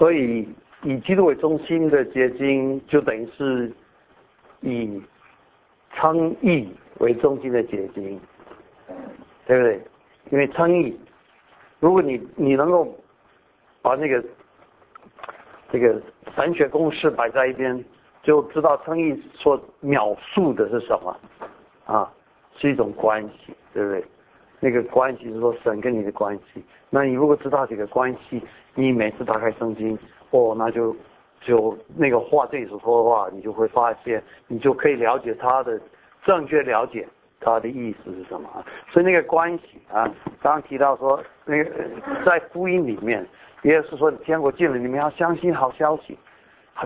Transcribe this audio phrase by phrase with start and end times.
[0.00, 0.48] 所以
[0.82, 3.70] 以基督为中心的结晶，就等于是
[4.62, 4.98] 以
[5.92, 8.18] 称义为中心的结晶，
[9.46, 9.78] 对不对？
[10.30, 10.98] 因为称义，
[11.80, 12.96] 如果你你能够
[13.82, 14.24] 把那个
[15.70, 16.00] 这个
[16.34, 17.84] 神学公式摆在一边，
[18.22, 21.14] 就知道称义所描述的是什么
[21.84, 22.10] 啊，
[22.56, 24.02] 是一种关系，对不对？
[24.60, 26.62] 那个关系是说神跟你的关系。
[26.90, 28.42] 那你如果知道这个关系，
[28.74, 29.98] 你每次打开圣经，
[30.30, 30.94] 哦，那就
[31.40, 35.80] 就那个话这里所说的话，你就会发现，你就可以了解他的
[36.24, 37.08] 正确了解
[37.40, 38.48] 他的意思是什么。
[38.90, 41.70] 所以那个关系啊，刚提到说那个
[42.26, 43.26] 在福音里面，
[43.62, 46.18] 也是说天国近了，你们要相信好消息。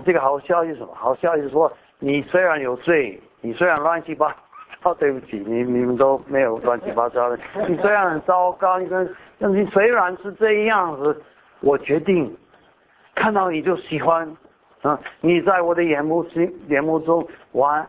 [0.05, 0.93] 这个好消息是什么？
[0.93, 4.35] 好消息是说，你虽然有罪，你虽然乱七八。
[4.85, 7.39] 哦，对不起，你你们都没有乱七八糟的。
[7.67, 11.19] 你虽然很糟糕，你跟，但是虽然是这样子，
[11.61, 12.31] 我决定
[13.15, 14.31] 看到你就喜欢
[14.83, 14.99] 啊！
[15.21, 17.83] 你在我的眼目心眼目中完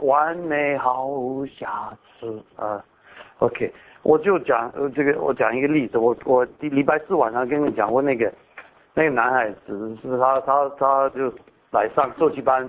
[0.00, 2.82] 完美毫无瑕疵啊。
[3.40, 3.70] OK，
[4.02, 5.98] 我就讲呃这个，我讲一个例子。
[5.98, 8.32] 我我礼拜四晚上跟你讲过那个
[8.94, 11.30] 那个男孩子，是他他他就
[11.70, 12.66] 来上作息班。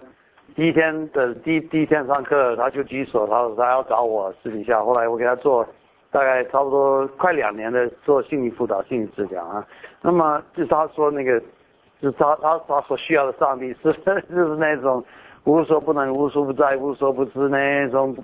[0.56, 4.82] 第一天的第第一天上课，他就举手，他说他要找我私底下。
[4.82, 5.68] 后来我给他做
[6.10, 9.68] 大概差不多快两年的做心理辅导、心理治疗啊。
[10.02, 11.42] 那么就他说那个，
[12.02, 13.92] 就他他他所需要的上帝是
[14.30, 15.04] 就是那种
[15.44, 18.16] 无所不能、无所不在、无所不知那种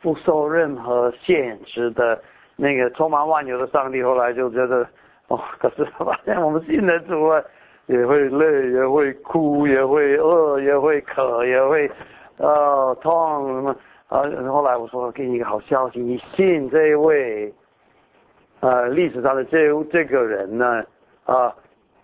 [0.00, 2.18] 不受任何限制的
[2.56, 4.02] 那个充满万有的上帝。
[4.02, 4.88] 后来就觉得
[5.28, 7.42] 哦，可是发现我们信的主啊。
[7.86, 11.90] 也会累，也会哭，也会饿，也会渴，也会，
[12.38, 13.76] 呃，痛什么？
[14.08, 17.52] 啊，后来我说给你一个好消息，你信这位，
[18.60, 20.82] 呃，历史上的这这个人呢，
[21.24, 21.54] 啊，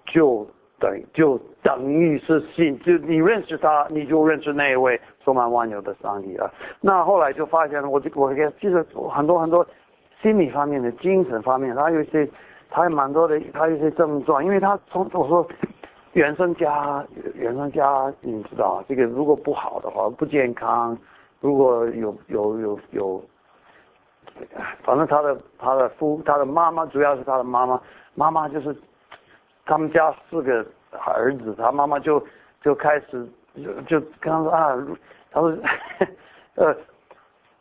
[0.05, 0.47] 就
[0.79, 6.51] 等就等于是信，就你认识他，你就认识那一位充满万有的上帝啊。
[6.83, 9.67] 那后来就发现了，我就我给其实很多很多
[10.21, 12.29] 心理方面的、精神方面，他有些。
[12.73, 15.45] 他有蛮多的，他有些症状，因为他从我说
[16.13, 17.05] 原生家，
[17.35, 20.97] 原生家，你知道这个如果不好的话，不健康，
[21.41, 23.25] 如果有有有有，
[24.83, 27.81] 反正他的他的父，他的妈妈主要是他的妈妈，
[28.15, 28.77] 妈妈就是
[29.65, 32.21] 他们家四个儿子，他妈妈就
[32.61, 34.77] 就开始就就跟他说啊，
[35.31, 35.57] 他说
[36.57, 36.77] 呃，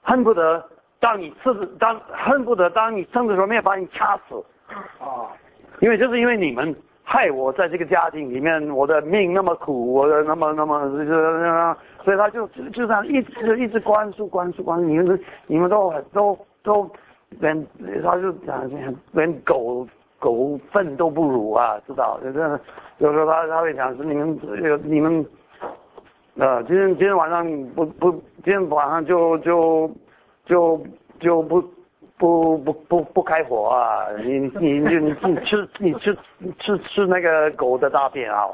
[0.02, 0.68] 恨不得
[1.00, 4.44] 当你吃当恨不得当你生的时候没有把你掐死。
[5.00, 5.30] 啊，
[5.82, 6.76] 因为就是因为你们
[7.12, 11.75] 害我在这个家庭里面，我的命那么苦，我的那么那么就是，
[12.06, 16.88] 所以他就就这样一直一直关注关注关注，你们你们都都都
[17.40, 17.66] 连
[18.03, 18.62] 他就讲
[19.12, 19.88] 连狗
[20.20, 22.20] 狗粪都不如啊，知道？
[22.24, 22.59] 就是，
[23.00, 24.40] 有时候他他会讲是你们
[24.84, 25.26] 你们，
[26.38, 28.12] 呃，今天今天晚上不不，
[28.44, 29.90] 今天晚上就就
[30.46, 30.80] 就
[31.20, 31.59] 就不。
[32.19, 34.06] 不不不不开火啊！
[34.22, 36.16] 你你你你你吃你吃
[36.59, 38.46] 吃吃那个狗的大便啊！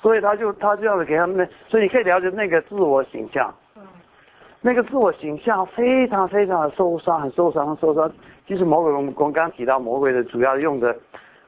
[0.00, 3.52] 所以他就他这样子给他们，所以你可以了解那个自我形象。
[4.60, 8.08] 那个自我形象非常非常的受伤，很受伤，受伤。
[8.46, 10.96] 其实魔鬼，我们刚刚提到魔鬼的主要用的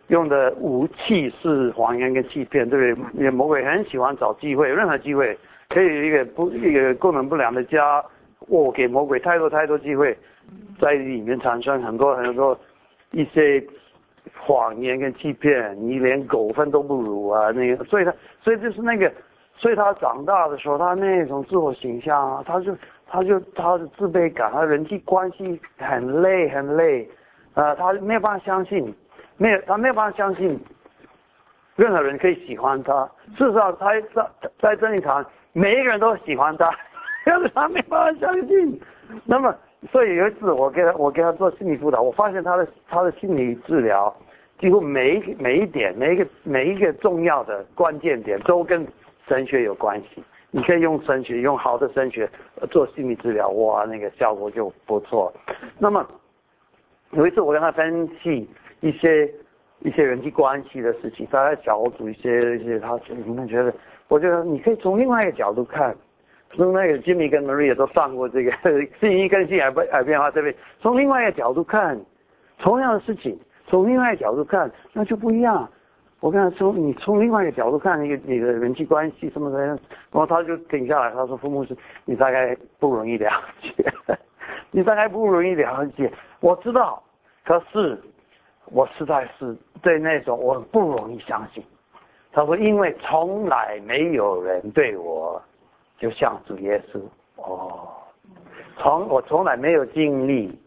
[0.09, 3.20] 用的武器是谎言跟欺骗，对不对？
[3.20, 5.38] 因为魔鬼很喜欢找机会，任何机会
[5.69, 8.04] 可以一个不一个功能不良的家，
[8.48, 10.19] 我给魔鬼太多太多机会。
[10.81, 12.59] 在里面产生很多很多
[13.12, 13.65] 一些
[14.37, 17.50] 谎言跟欺骗，你连狗粪都不如啊！
[17.53, 19.10] 那个，所以他，所以就是那个，
[19.56, 27.09] 所以他长大的时候，他那种自我形象啊，他就，他就他的自卑感，他人际关系很累很累，
[27.55, 28.93] 啊，他没有办法相信，
[29.37, 30.59] 没有，他没有办法相信
[31.76, 33.09] 任何人可以喜欢他。
[33.38, 34.31] 事实上，他在
[34.61, 36.71] 在这一场，每一个人都喜欢他，
[37.25, 38.81] 但是他没办法相信。
[39.25, 39.55] 那么。
[39.93, 44.15] 所以有一次，我给他，我给他做心理辅导，我发现他的他的心理治疗，
[44.59, 48.87] 几乎每一每一点，每一个每一个重要的关键点都跟
[49.29, 50.25] 神学有关系。
[50.50, 52.31] 你可以用神学，用好的神学
[52.70, 55.32] 做心理治疗，哇，那个效果就不错。
[55.79, 56.06] 那么
[57.11, 58.49] 有一次，我跟他分析
[58.81, 59.31] 一些
[59.81, 63.75] 一些人际关系的事情，大家小组一些一些，他你们觉得，
[64.08, 65.94] 我觉得你可以从另外一个角度看。
[66.56, 68.51] 从那个 Jimmy 跟 Maria 都上过这个
[69.01, 72.01] 信息跟信耳耳变化这边，从另外一个角度看，
[72.59, 75.69] 同样的事情，从另外一个角度看，那就不一样。
[76.21, 79.79] 我跟他说，你从另外一个角度看你你的人际关系什么的，然
[80.12, 83.31] 后他就停下来，他说：“父母是，你大概不容易了
[83.61, 83.85] 解，
[84.71, 86.11] 你大概不容易了解。
[86.41, 87.03] 我知道，
[87.45, 88.01] 可是
[88.67, 91.62] 我实在是对那种我不容易相信。”
[92.33, 95.43] 他说：“因为从来没有人对我，
[95.99, 97.00] 就像主耶稣
[97.37, 97.88] 哦，
[98.76, 100.58] 从我从来没有经历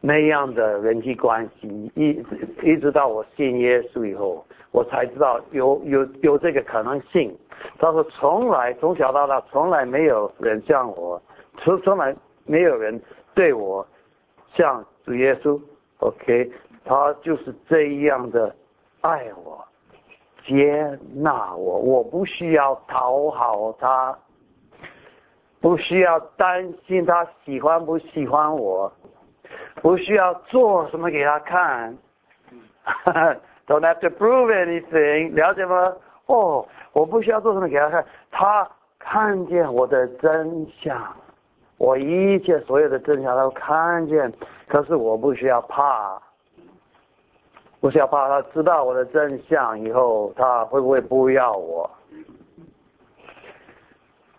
[0.00, 2.22] 那样的人际关系，一
[2.62, 7.34] 一直到我信耶稣以后，我才知道有有有这个可能性。”
[7.78, 11.22] 他说：“从来从小到大，从来没有人像我，
[11.58, 12.14] 从从来
[12.44, 13.00] 没有人
[13.32, 13.86] 对我
[14.54, 15.58] 像主耶稣。
[15.98, 16.50] OK，
[16.84, 18.54] 他就是这样的
[19.00, 19.64] 爱我。”
[20.46, 24.14] 接纳我，我不需要讨好他，
[25.64, 28.92] 不需要担心他喜欢不喜欢我，
[29.80, 31.96] 不需要做什么给他看，
[33.66, 35.90] Don't have to prove anything，了解吗？
[36.26, 38.68] 哦，我不需要做什么给他看，他
[38.98, 41.00] 看见我的真相，
[41.78, 44.30] 我一切所有的真相都看见，
[44.68, 46.20] 可是我不需要怕。
[47.80, 51.90] 不需要怕他知道我的真相以后，他会不会不要我？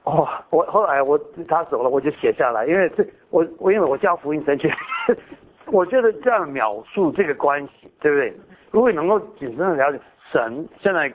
[0.06, 4.72] 哦，我后来我他走了，我就写下来，因为这我我因为我叫福音神学，
[5.68, 8.34] 我觉得这样描述这个关系，对不对？
[8.72, 10.00] 如果能够谨慎的了解
[10.32, 11.12] 神现在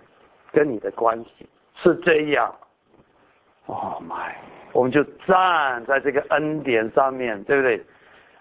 [0.50, 2.52] 跟你的关系是这样
[3.66, 4.32] ，Oh my，
[4.72, 7.84] 我们就站在这个恩典上面，对不对？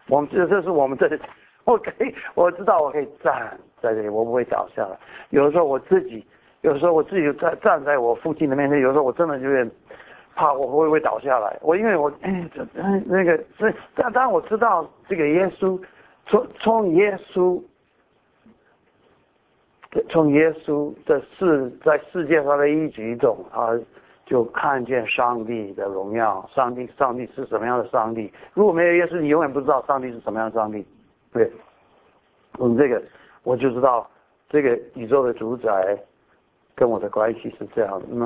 [0.07, 1.19] 我们这这是我们这里。
[1.65, 4.97] 我可以，我知道我可以站在这里，我不会倒下来。
[5.29, 6.25] 有的时候我自己，
[6.61, 9.69] 有时候我自己站站在我父亲的面前，有时候我真的有点
[10.39, 11.59] 怕我会不会倒下来。
[11.61, 12.49] 我因为我 哎，
[13.05, 15.77] 那个，所以但当我知道这个耶稣，
[16.27, 17.61] 从从耶稣，
[20.07, 23.77] 从耶稣的世在世界上的一举一动啊，
[24.25, 26.49] 就看见上帝的荣耀。
[26.55, 28.31] 上帝，上帝是什么样的上帝？
[28.53, 30.87] 如果没有耶稣，你永远不知道上帝是什么样的上帝。
[31.33, 31.51] 对，
[32.59, 33.03] 嗯，这个
[33.43, 34.09] 我就知道，
[34.49, 36.01] 这个宇宙的主宰
[36.79, 38.25] 跟我的关系是这样的，那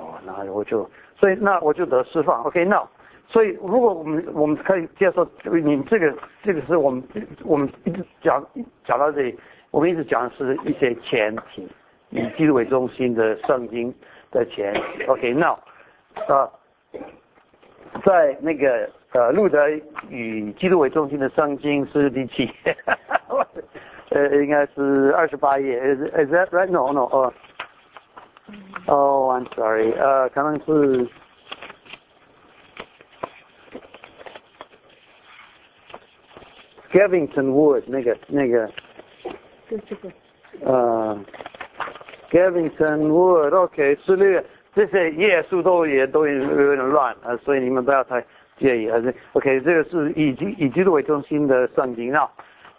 [0.00, 2.42] 我那我就，所以那我就得释放。
[2.44, 2.82] OK，那
[3.28, 7.04] 所以如果我们我们可以接受，你这个这个是我们
[7.44, 8.42] 我们一直讲
[8.82, 9.38] 讲到这里，
[9.70, 11.68] 我们一直讲的是一些前提，
[12.08, 13.94] 以基督为中心的圣经
[14.30, 15.04] 的前提。
[15.04, 15.50] OK，那
[16.26, 16.48] 啊，
[18.06, 18.88] 在那个。
[19.14, 19.68] 呃，路德
[20.08, 22.50] 以基督为中心的圣经是第七，
[24.08, 25.78] 呃，应该是二十八页。
[25.78, 26.70] Is is that right?
[26.70, 27.02] No, no.
[27.12, 27.30] Oh,
[28.86, 29.92] oh, I'm sorry.
[29.92, 31.06] 呃，可能是
[36.92, 38.70] Gavington Wood 那个那个。
[39.68, 40.10] 对这个。
[40.60, 41.18] 呃
[42.30, 44.42] ，Gavington Wood OK，十六
[44.74, 48.24] 这些页数都也都有有点乱啊，所以你们不要太。
[48.58, 52.30] 建议还是 OK，这个是以基以基督为中心的圣经啊。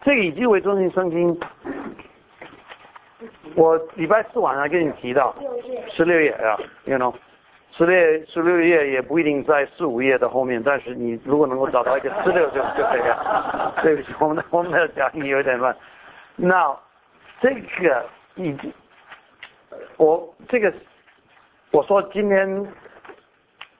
[0.02, 1.38] 这个以基督为中心圣经，
[3.56, 5.36] 我礼拜四晚上跟你提到
[5.90, 7.14] 十六页啊，You know，
[7.72, 13.74] 十六十六页也不一定在四五页的后面，但是你如果能够找到一个十六就就可以了。
[13.82, 15.76] 对不起，我们的我们的讲义有点乱。
[16.36, 16.76] 那
[17.42, 18.06] 这个
[18.36, 18.56] 以
[19.98, 20.74] 我这个
[21.72, 22.68] 我说今天。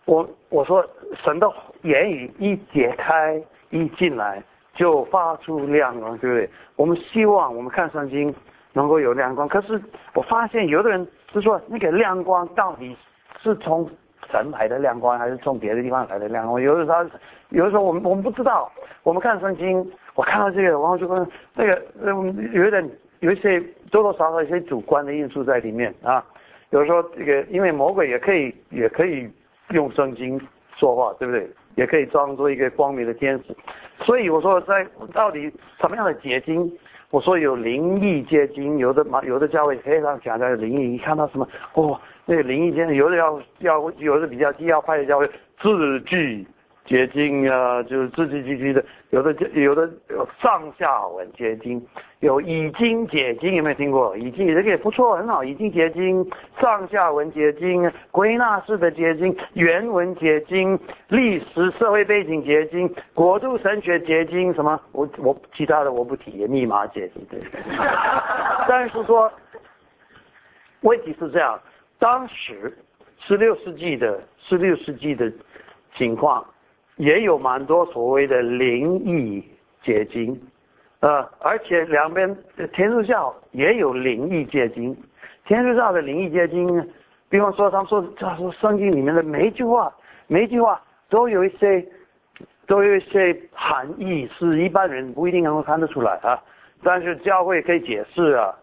[0.06, 0.86] 我我说
[1.24, 1.50] 神的
[1.84, 4.44] 言语一解开一进来
[4.76, 6.50] 就发出亮光，对不对？
[6.76, 8.36] 我们希望我们看圣经
[8.74, 9.82] 能够有亮光，可是
[10.14, 12.98] 我发现有的人是说那个亮光到底
[13.40, 13.90] 是从
[14.30, 16.62] 神来的亮光，还是从别的地方来的亮光？
[16.62, 17.06] 有的时候
[17.50, 18.70] 有的时候我们我们不知道。
[19.04, 23.60] 我们看圣经，我看到这个，然后就跟那个嗯，有点有一些
[23.90, 26.24] 多多少少一些主观的因素在里面啊。
[26.72, 29.32] 有的时候这个因为魔鬼也可以也可以。
[29.70, 30.40] 用圣经
[30.76, 31.50] 说话，对不对？
[31.76, 33.56] 也可以装作一个光明的天使。
[34.04, 36.72] 所以我说，在到底什么样的结晶？
[37.14, 40.96] 我说有灵异结晶，有的嘛，有的价位非常强的灵异。
[40.96, 45.30] 一看到什么，哦，那个灵异结晶，有的要要，有的比较低要拍的价位
[45.62, 46.44] 字句。
[46.86, 51.82] 结晶啊，就是字字句句的，有的有的有上下文结晶，
[52.20, 54.18] 有已经结晶，有没有听过？
[54.18, 64.78] 已经这个也不错，很好，已经结晶，上下文结晶，归纳式的结晶，原文结晶，历史社会背景结晶，国度神学结晶，什么？
[64.92, 67.26] 我我其他的我不提，密码结晶。
[68.68, 69.32] 但是说，
[70.82, 71.58] 问题是这样，
[71.98, 72.78] 当时
[73.20, 75.32] 十六世纪的十六世纪的
[75.96, 76.46] 情况。
[76.98, 79.44] 也有蛮多所谓的灵异
[79.82, 80.40] 结晶，
[81.00, 82.36] 呃，而且两边
[82.72, 84.96] 天主教也有灵异结晶。
[85.46, 86.68] 天主教的灵异结晶，
[87.30, 89.94] 比方说他们说，他说圣经里面的每一句话，
[90.28, 91.86] 每一句话都有一些，
[92.68, 96.42] 都有一些含义，是一般人不一定能够看得出来啊。
[96.82, 98.54] 但是教会可以解释啊，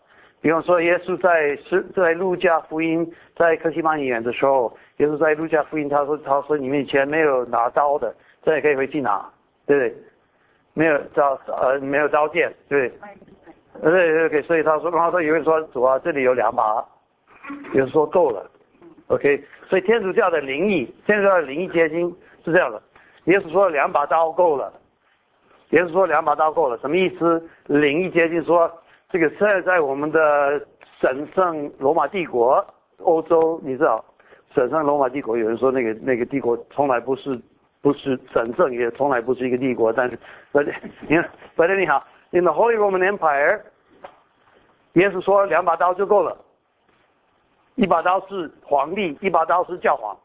[0.42, 3.06] 比方说，耶稣在是在路加福音
[3.36, 9.30] 在克西玛尼园的时候，耶稣在路加福音他说他说你们以前没有拿刀的，这也可以回去拿，
[9.66, 10.02] 对不对？
[10.72, 12.96] 没有刀呃没有刀剑，对不
[13.82, 13.90] 对？
[13.92, 16.82] 对对，所以他说，然后说有人说主啊，这里有两把，
[17.74, 18.50] 有人说够了
[19.08, 19.44] ，OK。
[19.68, 22.08] 所以天主教的灵异，天主教的灵异结晶
[22.46, 22.82] 是这样的，
[23.24, 24.72] 耶稣说两把刀够了，
[25.70, 27.46] 耶稣说两把刀够了，什么意思？
[27.66, 28.72] 灵异结晶说。
[29.12, 30.64] 这个现在在我们的
[31.00, 32.64] 神圣罗马帝国，
[32.98, 34.04] 欧洲，你知道，
[34.54, 37.36] 神圣罗马帝国，有人说那个那个帝国从来不是
[37.82, 40.16] 不是神圣，也从来不是一个帝国，但是，
[41.08, 43.60] 你看，白天你好，In the Holy Roman Empire，
[44.92, 46.36] 耶稣说两把刀就够了，
[47.74, 50.16] 一把刀是皇帝，一把刀是教皇，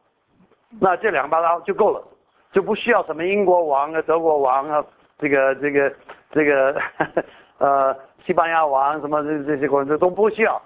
[0.80, 2.04] 那这两把刀就够了，
[2.52, 4.86] 就不需要什么英国王啊、德国王啊，
[5.18, 5.92] 这个这个
[6.30, 6.80] 这个
[7.58, 7.98] 呃。
[8.26, 10.60] 西班牙王什么这这些国家都不需要，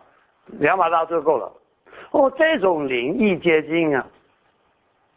[0.46, 1.52] 两把刀就够了。
[2.12, 4.08] 哦，这种灵异结晶啊，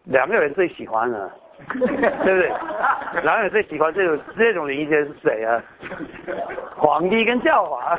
[0.05, 1.31] 两个人最喜欢的，
[1.71, 1.87] 对不
[2.27, 2.53] 对？
[3.23, 5.63] 两个人最喜欢这种这种灵异结晶是谁啊？
[6.77, 7.99] 皇帝跟教皇。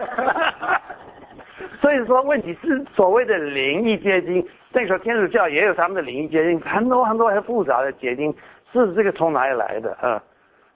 [1.82, 8.36] 所以说，问题是所谓的灵异结晶，那个时候天主教也有他们的灵异结晶，很多很多很复杂的结晶，
[8.74, 10.24] 是这个从哪里来的啊？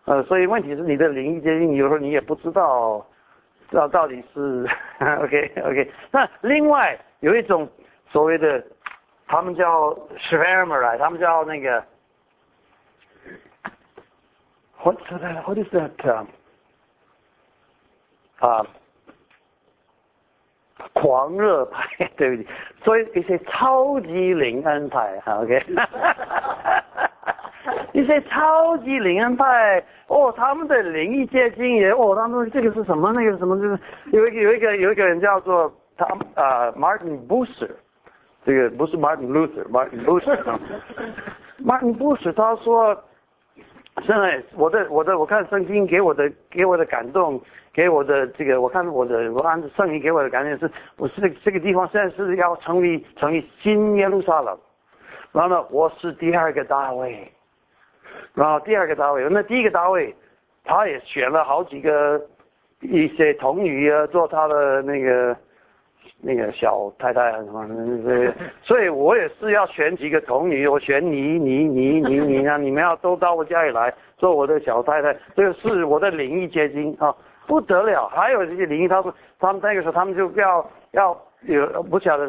[0.05, 3.05] 呃，所以问题是你的灵异结晶，有时候你也不知道。
[3.75, 4.65] 道到底是
[4.99, 7.69] OK OK，那另外有一种
[8.09, 8.63] 所谓的，
[9.27, 11.83] 他们叫 s h a r m e r 他们叫那个
[14.81, 15.43] ，what's that?
[15.43, 16.25] What is that?
[18.39, 18.65] 啊，
[20.93, 22.47] 狂热派，对不起，
[22.83, 25.65] 所以一些超级灵恩派，OK。
[27.97, 33.11] 一些超级灵恩派哦，他们的灵异结晶也哦，他们这个是什么？
[33.11, 33.59] 那个什么？
[33.59, 33.79] 就是
[34.11, 37.71] 有一个有一个有一个人叫做他啊，Martin Bucer，
[38.45, 42.95] 这个不是 Martin Luther，Martin Bucer，Martin Bucer 他说，
[44.03, 47.41] 现在我的我的我看圣经给我的给我的感动，
[47.73, 54.55] 给我的这个我看我的我按圣经给我的感觉是，我是这个地方现在是要成立成立新耶路撒冷，
[55.31, 57.33] 然后呢，我是第二个大卫。
[58.33, 60.15] 然后第二个单位，那第一个单位，
[60.63, 62.21] 他也选了好几个
[62.81, 65.35] 一些童女啊，做他的那个
[66.21, 67.67] 那个小太太啊什么
[68.03, 77.15] 的，所以我也是要选几个童女，我选你你你你你啊，你们要都到我家里来做我的小太太，这个是我的灵异结晶啊，
[77.47, 78.07] 不得了。
[78.09, 82.25] 还有这些灵异，他说他们那个时候他们就要要有不晓得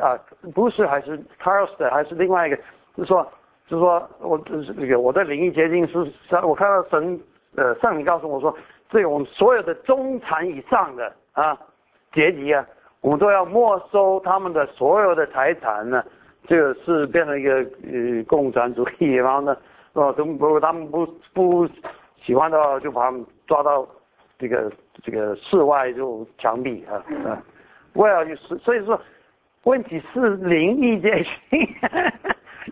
[0.00, 0.18] 啊，
[0.54, 2.58] 不是还是 c a r l s 的还是另外一个，
[2.96, 3.26] 就说。
[3.68, 5.98] 就说我这个我的灵异结晶是，
[6.42, 7.18] 我看到神
[7.56, 8.54] 呃上帝告诉我说，
[8.90, 11.58] 这个我们所有的中产以上的啊
[12.12, 12.66] 阶级啊，
[13.00, 16.04] 我们都要没收他们的所有的财产呢，
[16.46, 19.56] 这个是变成一个呃共产主义，然后呢，
[19.94, 21.66] 哦，如果他们不不
[22.20, 23.88] 喜欢的话，就把他们抓到
[24.38, 24.70] 这个
[25.02, 27.42] 这个室外就枪毙啊啊，
[27.94, 29.00] 为了就是，所以说
[29.62, 31.66] 问题是灵异结晶。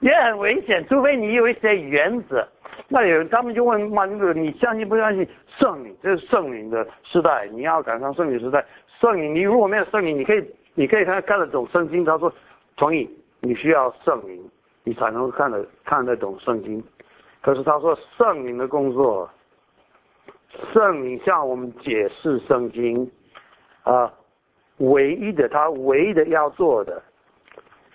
[0.01, 2.47] 也很危险，除非你有一些原则。
[2.89, 5.95] 那有他们就问马丁路你相信不相信圣灵？
[6.03, 8.65] 这是圣灵的时代，你要赶上圣灵时代。
[8.99, 12.05] 圣灵，你如果没有圣灵，你可以，你可以看看得懂圣经。
[12.05, 12.33] 他说，
[12.77, 13.09] 同意，
[13.41, 14.51] 你需要圣灵，
[14.85, 16.83] 你才能看得看得懂圣经。
[17.43, 19.29] 可是他说，圣灵的工作，
[20.73, 23.11] 圣灵向我们解释圣经，
[23.85, 24.13] 啊，
[24.79, 27.03] 唯一的，他唯一的要做的，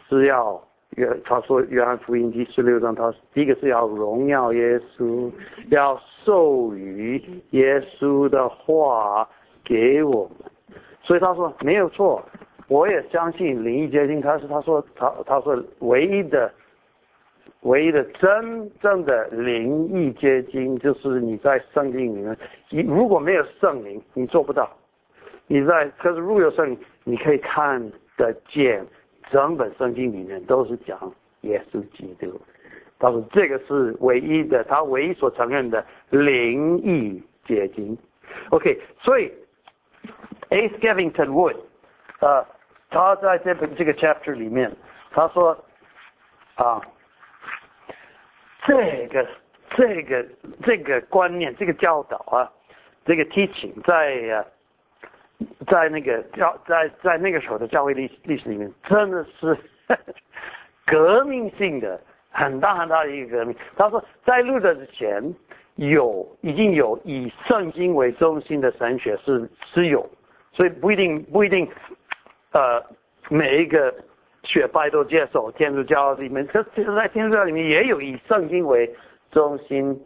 [0.07, 0.64] 是要。
[0.95, 5.29] 约他说约翰福音第十六章，他第一个是要荣耀耶稣，
[5.69, 7.21] 要授予
[7.51, 9.27] 耶稣的话
[9.63, 12.23] 给我们，所以他说没有错，
[12.67, 16.49] 我也相信灵异结晶，他是他说他他说唯一的
[17.61, 22.37] 唯一的真正的灵异结晶，就是你在圣经里面，
[22.69, 24.69] 你如果没有圣灵，你做不到，
[25.47, 28.85] 你在可是如果有圣灵，你可以看得见。
[29.31, 32.39] 整本圣经里面都是讲耶稣基督，
[32.99, 37.97] 他说这个是唯一的，他唯一所承认的灵异结晶。
[38.49, 39.31] OK，所以
[40.49, 40.69] A.
[40.69, 41.57] Skevington Wood，
[42.19, 42.45] 呃，
[42.89, 44.71] 他在这本这个 chapter 里面，
[45.11, 45.57] 他说
[46.55, 46.81] 啊，
[48.65, 49.27] 这个
[49.71, 50.25] 这个
[50.63, 52.51] 这个观念，这个教导啊，
[53.05, 54.45] 这个 teaching 在啊。
[55.67, 59.57] 在那个教在在那个时候的教会历历史里面，真的是
[60.85, 61.99] 革命性的
[62.29, 63.55] 很大很大的一个革命。
[63.75, 65.21] 他说，在路德之前，
[65.75, 70.07] 有已经有以圣经为中心的神学是是有，
[70.51, 71.67] 所以不一定不一定
[72.51, 72.81] 呃
[73.29, 73.93] 每一个
[74.43, 78.89] 学派都接受天主教里面，可其实在天主教里面也有以圣经为
[79.31, 79.99] 中心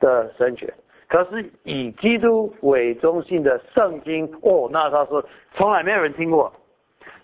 [0.00, 0.74] 的神学，
[1.08, 5.24] 可是以基督为中心的圣经，哦，那他说
[5.54, 6.52] 从来没有人听过。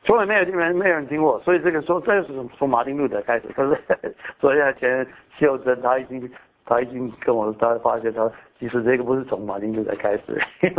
[0.06, 3.48] 从来没有人没有人听过，所以这个说这是从从马丁路德开始。
[3.56, 3.80] 可是
[4.38, 5.06] 昨天前
[5.38, 6.30] 秀珍他已经
[6.66, 10.38] 他已经跟我他发现他其实这个不是从马丁路德开始，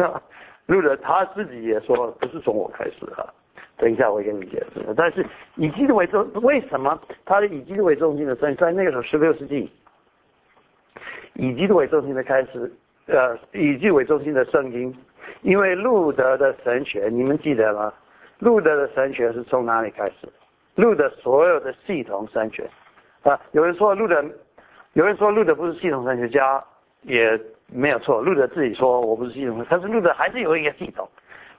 [0.68, 3.26] 路德他自己也说不是从我开始啊。
[3.78, 4.86] 等一下我跟你解释。
[4.96, 9.72] 但是以基督为中，为什么他的以基督为中心的圣在那个时候十六世纪，
[11.34, 12.72] 以基督为中心的开始，
[13.08, 14.96] 呃，以基督为中心的圣经，
[15.42, 17.94] 因为路德的神学你们记得吗？
[18.40, 20.28] 路德的神学是从哪里开始？
[20.76, 22.70] 路德所有的系统神学
[23.24, 24.24] 啊，有人说路德，
[24.94, 26.64] 有人说路德不是系统神学家，
[27.04, 28.22] 也没有错。
[28.22, 31.08] 路德自己说我不是系统，但是路德还是有一个系统，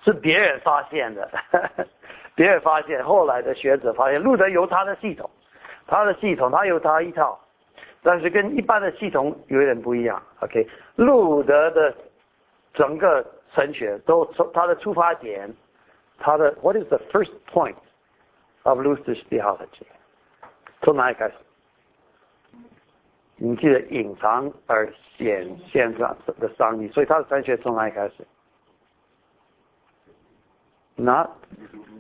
[0.05, 1.31] 是别人发现的，
[2.35, 5.31] 别人发现，后来的学者发现路德有他的系统，
[5.87, 7.41] 他的系统他有他一套，
[8.07, 10.23] 但是跟一般的系统有点不一样。
[10.39, 11.93] OK，路德的
[12.73, 15.53] 整个神学都从他的出发点。
[16.17, 17.75] 他的 What is the first point
[18.63, 19.89] of Luther's theology？
[20.83, 21.35] 从哪里开始？
[23.35, 28.25] 你记得隐藏而显现上的上帝，所以他的神学从哪里开始？
[30.95, 31.29] 那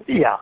[0.07, 0.41] 呀，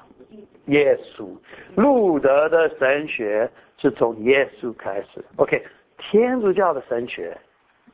[0.67, 1.37] 耶稣，
[1.77, 5.25] 路德的神学是从耶稣开始。
[5.37, 5.65] OK，
[5.99, 7.37] 天主教的神学，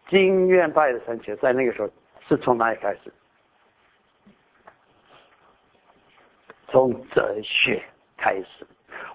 [0.08, 1.88] 经院派的神学，在那个时候
[2.28, 3.12] 是从哪里开始？
[6.68, 7.82] 从哲学
[8.16, 8.64] 开始，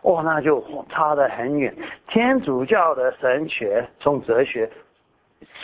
[0.02, 1.74] 哦，那就差得很远。
[2.06, 4.70] 天主教的神学从哲学，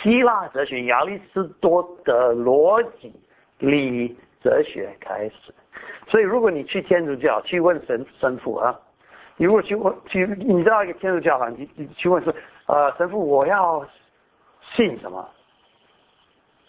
[0.00, 3.12] 希腊哲学亚里士多德逻辑
[3.58, 5.54] 理哲学开始。
[6.06, 8.78] 所以，如果你去天主教去问神神父啊，
[9.36, 12.34] 你如果去问去，你知道一个天主教啊，你你去问说，
[12.66, 13.86] 呃，神父我要
[14.60, 15.28] 信什么，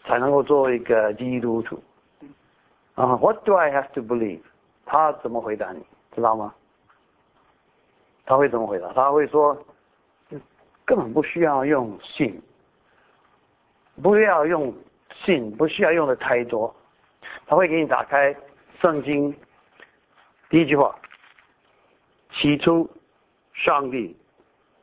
[0.06, 1.82] 才能够做一个基督徒？
[2.96, 4.42] 啊，What do I have to believe？
[4.86, 5.84] 他怎么回答你
[6.14, 6.54] 知道吗？
[8.26, 8.94] 他会怎么回答？
[8.94, 9.58] 他会说，
[10.86, 12.42] 根本不需要用信，
[14.02, 14.74] 不要用
[15.26, 16.74] 信，不需要用的太多。
[17.46, 18.36] 他会给你打开
[18.82, 19.36] 圣经，
[20.50, 20.96] 第一句话：
[22.32, 22.90] 起初，
[23.54, 24.16] 上帝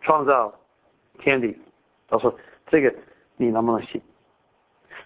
[0.00, 0.53] 创造
[1.18, 1.57] 天地。
[2.09, 2.35] 他说
[2.66, 2.94] ：“这个
[3.37, 4.00] 你能不能信？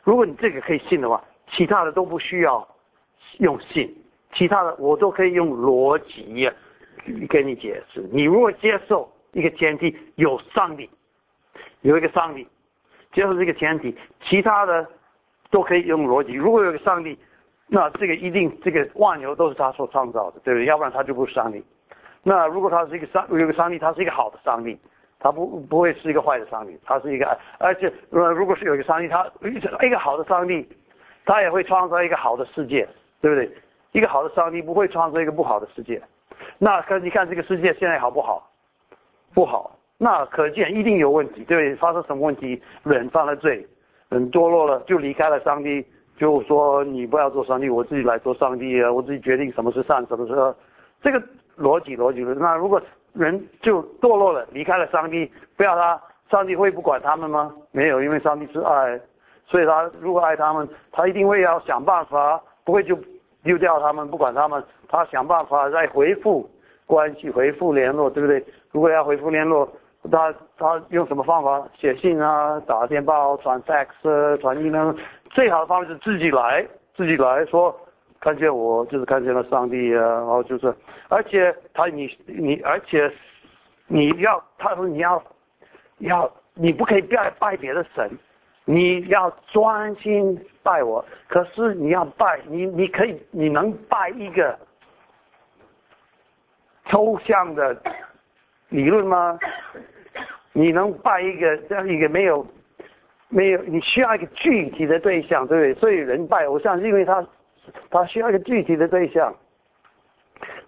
[0.02, 2.66] 如果你这个可以信的话，其他的都不需要
[3.38, 3.94] 用信。”
[4.32, 6.50] 其他的我都可以用逻辑
[7.28, 8.00] 跟你解释。
[8.10, 10.90] 你如果接受一个前提有上帝，
[11.82, 12.44] 有一个上帝，
[13.12, 14.90] 接受这个前提，其他的
[15.54, 16.32] 都可以用逻辑。
[16.32, 17.16] 如果有个上帝，
[17.68, 20.64] 那这个一定这个万有都是他所创造的，对不对？
[20.64, 21.64] 要不然他就不是上帝。
[22.24, 24.76] 那如果他是一个上有个上帝，他是一个好的上帝，
[25.20, 29.24] 他不不会是一个坏的上帝，他是一个而且呃如果是有一个上帝，他
[29.86, 30.68] 一个好的上帝，
[31.24, 32.88] 他也会创造一个好的世界，
[33.20, 33.48] 对不对？
[33.92, 36.02] 一个好的上帝不会创造一个不好的世界，
[36.58, 38.50] 那可你看这个世界现在好不好？
[39.32, 41.76] 不好，那可见一定有问题，对不对？
[41.76, 42.60] 发生什么问题？
[42.82, 43.64] 人犯了罪，
[44.14, 45.84] 人堕落了，就离开了上帝，
[46.16, 50.54] 就说你不要做上帝，我自己来做上帝啊，我自己决定什么是善，什么是恶，
[51.02, 51.22] 这个
[51.58, 52.80] 逻辑逻辑那如果
[53.12, 56.00] 人就堕落了，离开了上帝，不要他，
[56.30, 57.54] 上帝会不管他们吗？
[57.72, 59.00] 没有，因为上帝是爱，
[59.46, 62.98] 所以他如果爱他们，他一定会要想办法，不会就。
[63.44, 66.48] 丢掉他们，不管他们，他想办法再回复
[66.86, 68.42] 关系，回复联络，对不对？
[68.72, 69.70] 如果要回复联络，
[70.10, 71.66] 他他用什么方法？
[71.76, 73.88] 写信啊，打电报，传 fax，
[74.40, 74.94] 传 email，
[75.30, 77.74] 最好的方式是自己来，自己来说，
[78.20, 80.74] 看见我就是看见了上帝啊，然后就是，
[81.08, 83.12] 而且他你你，而且
[83.86, 85.22] 你要他说你要
[85.98, 88.10] 要你不可以拜拜别的神。
[88.66, 94.58] 你要专心拜我，可是你要拜你，你可以，你能拜一个
[96.86, 97.76] 抽象的
[98.70, 99.38] 理论吗？
[100.56, 102.46] 你能拜一个这样一个没有
[103.28, 103.62] 没有？
[103.64, 105.74] 你需要一个具体的对象，对不对？
[105.74, 107.26] 所以人拜偶像是因为他
[107.90, 109.34] 他需要一个具体的对象，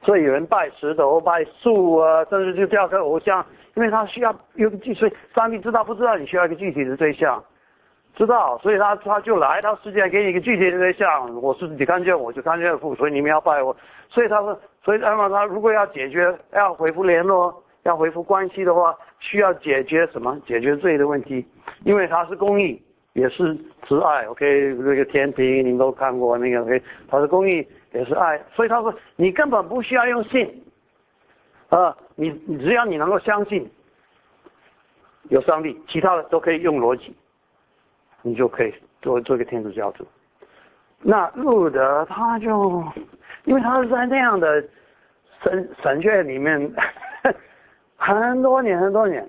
[0.03, 7.43] 所以有人拜石头、拜树啊，甚至就雕刻偶像，因为他需要有个具，所以上帝知道不知道你需要一个具体的对象。
[8.17, 11.33] 知道，所以他他就来到世界，给你一个具体的对象。
[11.43, 13.77] 我是你看见我就看见父，所以你们要拜我。
[14.09, 20.39] 所以他说，所以那么他如果要解决要恢复联络，要恢复关系的话，需要解决什么？
[20.45, 21.47] 解决罪的问题，
[21.85, 24.27] 因为他是公益，也是慈爱。
[24.27, 28.43] OK，这个天平你都看过那个 OK，他是公益，也是爱。
[28.53, 30.65] 所以他说，你根本不需要用信，
[31.69, 33.71] 啊，你你只要你能够相信
[35.29, 37.15] 有上帝，其他的都可以用逻辑，
[38.23, 40.05] 你就可以做做一个天主教徒。
[41.01, 42.83] 那路德他就，
[43.45, 44.65] 因为他是在那样的
[45.45, 46.59] 神神学里面
[47.97, 49.27] 很多年很多年。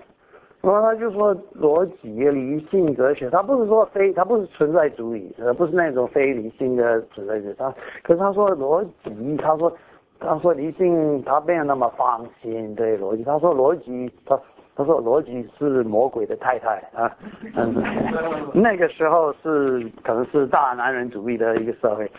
[0.60, 7.54] 然后他就说逻辑、理性、哲学，他不是说非，他不是存在主义，呃，不是那种非理性的存在者。
[7.56, 9.72] 他，可是他说逻辑，他说，
[10.18, 13.22] 他说理性，他没有那么放心对逻辑。
[13.22, 14.38] 他说逻辑，他
[14.74, 17.16] 他说逻辑是魔鬼的太太啊，
[17.54, 17.72] 嗯，
[18.52, 22.10] 那个时候是可能是大男人主义的一个社会，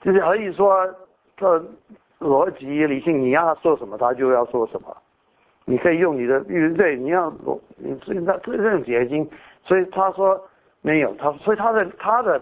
[0.00, 0.88] 就是可以说
[1.36, 1.60] 这
[2.20, 4.96] 逻辑、理性，你让他说什么，他就要说什么。
[5.70, 7.30] 你可以用你的预对，你要
[7.76, 9.28] 你这这这种结晶，
[9.62, 10.42] 所以他说
[10.80, 12.40] 没有他，所以他的他的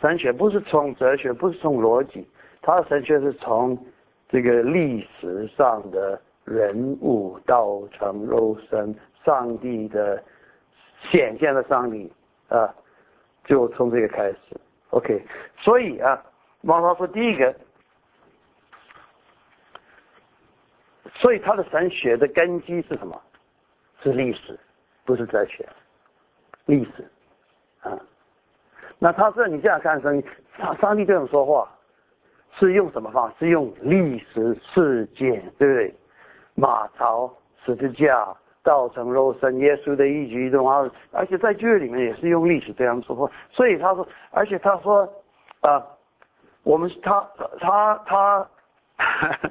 [0.00, 2.28] 神学不是从哲学，不是从逻辑，
[2.60, 3.78] 他的神学是从
[4.28, 8.92] 这个历史上的人物道成肉身，
[9.24, 10.20] 上帝的
[10.98, 12.12] 显现的上帝
[12.48, 12.74] 啊，
[13.44, 14.38] 就从这个开始
[14.90, 15.24] ，OK，
[15.56, 16.20] 所以啊，
[16.62, 17.54] 王老说第一个。
[21.14, 23.20] 所以他的神学的根基是什么？
[24.02, 24.58] 是历史，
[25.04, 25.66] 不是哲学。
[26.66, 27.10] 历史，
[27.80, 27.98] 啊，
[28.98, 30.26] 那他说你这样看上帝，
[30.58, 31.70] 上上帝这样说话，
[32.58, 33.32] 是用什么方？
[33.38, 35.94] 是用历史事件，对不对？
[36.54, 37.32] 马槽、
[37.64, 43.30] 十字架、道成肉身、耶稣的一举一动啊，而且在剧里面也是用历史这样说话。
[43.50, 45.10] 所以他说，而且他说，
[45.60, 45.86] 啊，
[46.62, 47.26] 我们他
[47.60, 48.48] 他他。
[48.96, 49.38] 他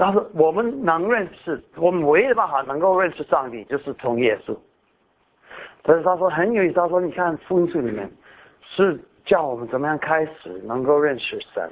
[0.00, 4.56] 他说：“我们能认识，我们唯一的办法能够认识上帝，就是从耶稣。”
[5.84, 8.10] 但是他说很有意思，他说：“你看福音书里面
[8.62, 11.70] 是叫我们怎么样开始能够认识神，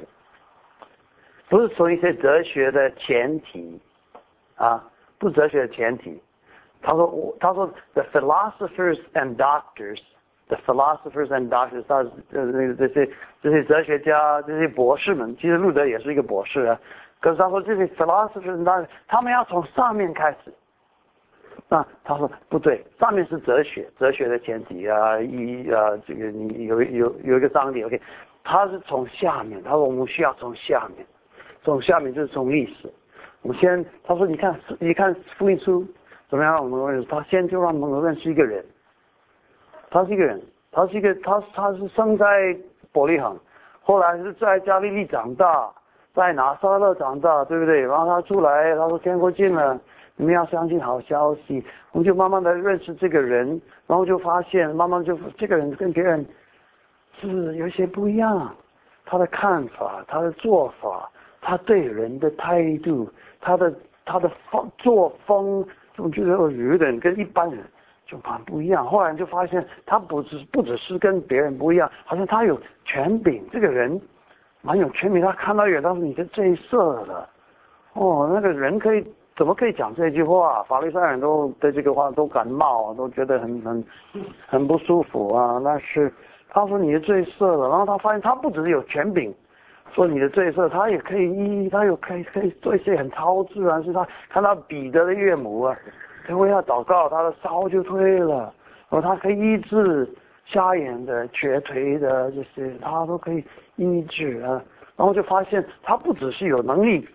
[1.48, 3.80] 不是从一些哲学的前提
[4.56, 4.84] 啊，
[5.18, 6.22] 不哲学的前提。”
[6.82, 11.96] 他说：“他说，the philosophers and doctors，the philosophers and doctors，他
[12.32, 13.10] 呃那这些
[13.42, 16.78] 这些哲学家这些博士们，其实路德也是一个博士啊。”
[17.20, 20.54] 可是他说这些 philosopher 那他们要从上面开始，
[21.68, 28.00] 那他说不对，上面是哲学，哲学的前提啊，一啊这个你有有有一个章节 OK，
[28.44, 31.04] 他是从下面，他说我们需要从下面，
[31.62, 32.88] 从下面就是从历史，
[33.42, 35.84] 我们先他说你看你看福音书
[36.28, 37.08] 怎么样我们认识？
[37.08, 38.64] 他先就让我们认识一个人，
[39.90, 42.56] 他是一个人，他是一个他他是生在
[42.92, 43.36] 伯利恒，
[43.80, 45.74] 后来是在加利利长大。
[46.18, 47.80] 在拿撒勒长大，对不对？
[47.82, 49.78] 然后他出来，他说天国近了，
[50.16, 51.64] 你们要相信好消息。
[51.92, 53.48] 我们就慢慢的认识这个人，
[53.86, 56.26] 然后就发现，慢慢就这个人跟别人
[57.20, 58.52] 是有些不一样。
[59.06, 61.08] 他的看法，他的做法，
[61.40, 63.08] 他对人的态度，
[63.40, 63.72] 他的
[64.04, 65.64] 他的风作风，
[65.96, 67.60] 就觉得有点跟一般人
[68.04, 68.84] 就蛮不一样。
[68.84, 73.40] 后来就发现，他不只不只是跟别人不一样，好像他有权柄。
[73.52, 74.00] 这个人。
[74.60, 77.28] 蛮有权柄，他看到远，他说你是这色的，
[77.94, 80.62] 哦，那个人可以怎么可以讲这句话？
[80.64, 83.84] 法律上人都对这个话都感冒，都觉得很很
[84.46, 85.60] 很不舒服啊。
[85.62, 86.12] 那是
[86.50, 89.32] 他说你是最色的，然后他发现他不只是有权柄
[89.92, 95.78] 说你的最色，他也可以医，他有可以可以做一些很超自然，是他看到彼得的岳母啊，
[96.26, 98.52] 他为他祷告，他的烧就退了，
[98.90, 100.12] 然后他可以医治。
[100.50, 103.44] 瞎眼的、瘸腿的这些，他都可以
[103.76, 104.62] 医治啊。
[104.96, 107.06] 然后就发现他不只是有能力，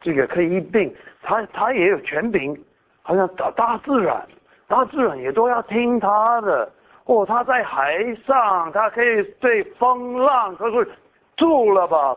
[0.00, 2.58] 这个可以医病，他他也有权柄，
[3.02, 4.26] 好像大大自然，
[4.66, 6.68] 大自然也都要听他的。
[7.04, 10.84] 哦，他在海上，他可以对风浪，他说
[11.36, 12.16] 住了吧，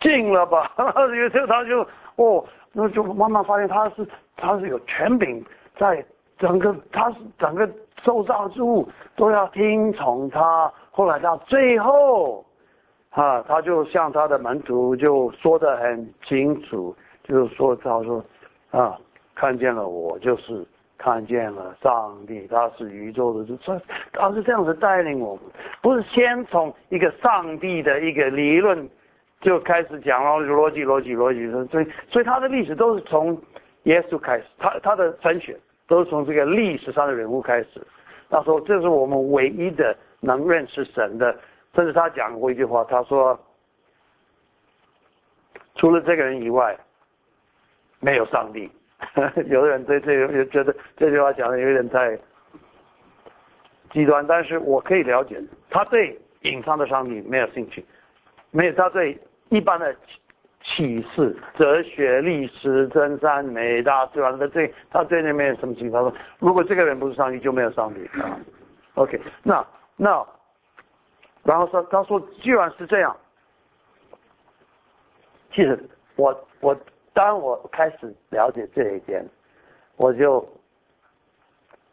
[0.00, 0.70] 静了吧。
[1.14, 5.44] 有时候他就哦，那就慢慢发现他是他是有权柄，
[5.78, 6.04] 在
[6.44, 7.66] 整个他整个。
[8.02, 10.70] 受造之物都要听从他。
[10.90, 12.44] 后来到最后，
[13.08, 18.22] 啊，他就向他的门徒就说得很清楚，就是说他说，
[18.72, 18.98] 啊，
[19.34, 20.66] 看见了我就是
[20.98, 23.56] 看见了上帝，他是宇宙的主，
[24.12, 25.44] 他是这样子带领我们，
[25.80, 28.86] 不是先从一个上帝的一个理论
[29.40, 33.40] 就开始讲了逻辑逻辑逻辑，所以所以他的历史都是从
[33.84, 37.80] 耶稣开始，他他的神学都是从这个历史上的人物开始。
[38.30, 41.38] 他说：“这是我们唯一的能认识神的。”
[41.74, 43.38] 甚至他讲过一句话，他说
[45.76, 46.76] ：“除了这个人以外，
[48.00, 48.70] 没有上帝。
[49.46, 52.18] ”有的人对这个觉得这句话讲的有点太
[53.92, 57.84] 极端，但是我可以了解，他对隐藏的上帝没有兴趣，
[58.50, 59.20] 没有他对
[59.50, 59.94] 一般的
[60.64, 66.02] 启示、哲学、历史、真善美、大自然的这，他最那面什么情况？
[66.02, 68.40] 说，如果这个人不是上帝，就没有上帝啊。
[68.94, 69.64] OK，那
[69.96, 70.26] 那，
[71.42, 73.14] 然后说，他说，既然是这样，
[75.52, 75.78] 其实
[76.16, 76.74] 我我
[77.12, 79.22] 当我开始了解这一点，
[79.96, 80.48] 我就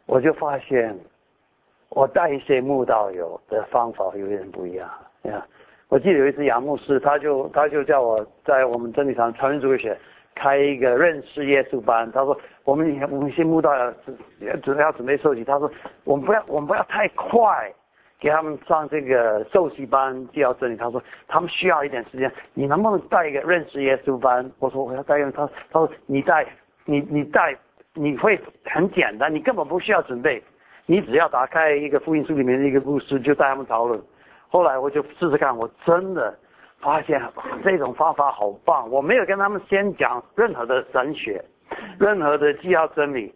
[0.06, 0.98] 我就发现，
[1.90, 4.88] 我带一些慕道友的方法有点不一样
[5.24, 5.46] 呀。
[5.92, 9.94] 我记得有一次杨牧师，他就他就叫我在我们真理堂传人主义学
[10.34, 12.10] 开一个认识耶稣班。
[12.12, 15.44] 他说我们我们先慕道要准要准备受洗。
[15.44, 15.70] 他说
[16.04, 17.70] 我们不要我们不要太快
[18.18, 20.76] 给他们上这个受洗班就要真理。
[20.76, 22.32] 他说他们需要一点时间。
[22.54, 24.50] 你能不能带一个认识耶稣班？
[24.60, 25.30] 我说我要带一个。
[25.30, 26.46] 他他说你带
[26.86, 27.54] 你你带
[27.92, 30.42] 你会很简单，你根本不需要准备，
[30.86, 34.02] 你只要打开一个福音书里面的一个故事，就带他们讨论。
[34.52, 36.38] 后来我就试试看，我真的
[36.78, 37.18] 发现
[37.64, 38.86] 这种方法好棒。
[38.90, 41.42] 我没有跟他们先讲任何的神学，
[41.98, 43.34] 任何的基要真理，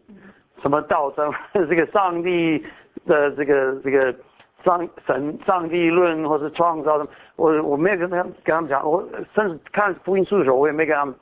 [0.61, 1.33] 什么道真，
[1.67, 2.63] 这个上帝
[3.07, 4.15] 的这个这个
[4.63, 8.87] 上神上帝论或是创造的，我我没有跟他跟他们讲。
[8.87, 9.03] 我
[9.35, 11.15] 甚至看福音书的时候，我也没跟他们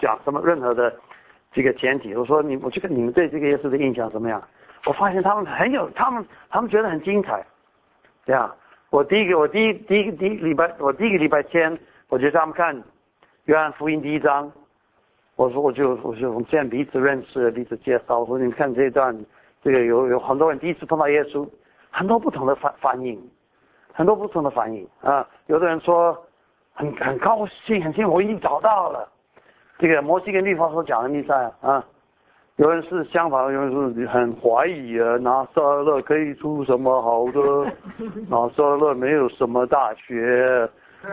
[0.00, 0.92] 讲什么任何的
[1.52, 2.16] 这个前提。
[2.16, 4.42] 我说你，我去看你们对这个耶稣的印象怎么样？
[4.86, 7.46] 我发现他们很有，他们他们觉得很精彩，
[8.26, 8.52] 这样。
[8.90, 11.76] 我第一个，我第一第一个第一礼拜，我第一个礼拜天，
[12.08, 12.76] 我就让他们看
[13.44, 14.50] 《约翰福音》第一章。
[15.34, 18.20] 我说，我就我就我们这样彼此认识，彼此介绍。
[18.20, 19.14] 我说，你们看这一段，
[19.62, 21.46] 这个有有很多人第一次碰到耶稣，
[21.90, 23.20] 很多不同的反反应，
[23.92, 25.28] 很多不同的反应啊。
[25.46, 26.16] 有的人说
[26.72, 29.06] 很很高兴，很兴奋，我已经找到了
[29.78, 31.84] 这个摩西跟律法所讲的弥赛啊。
[32.56, 37.40] 有人是相反，有人是很怀疑啊，拿撒勒可以出什么好的？
[38.28, 40.66] 拿撒勒没有什么大学，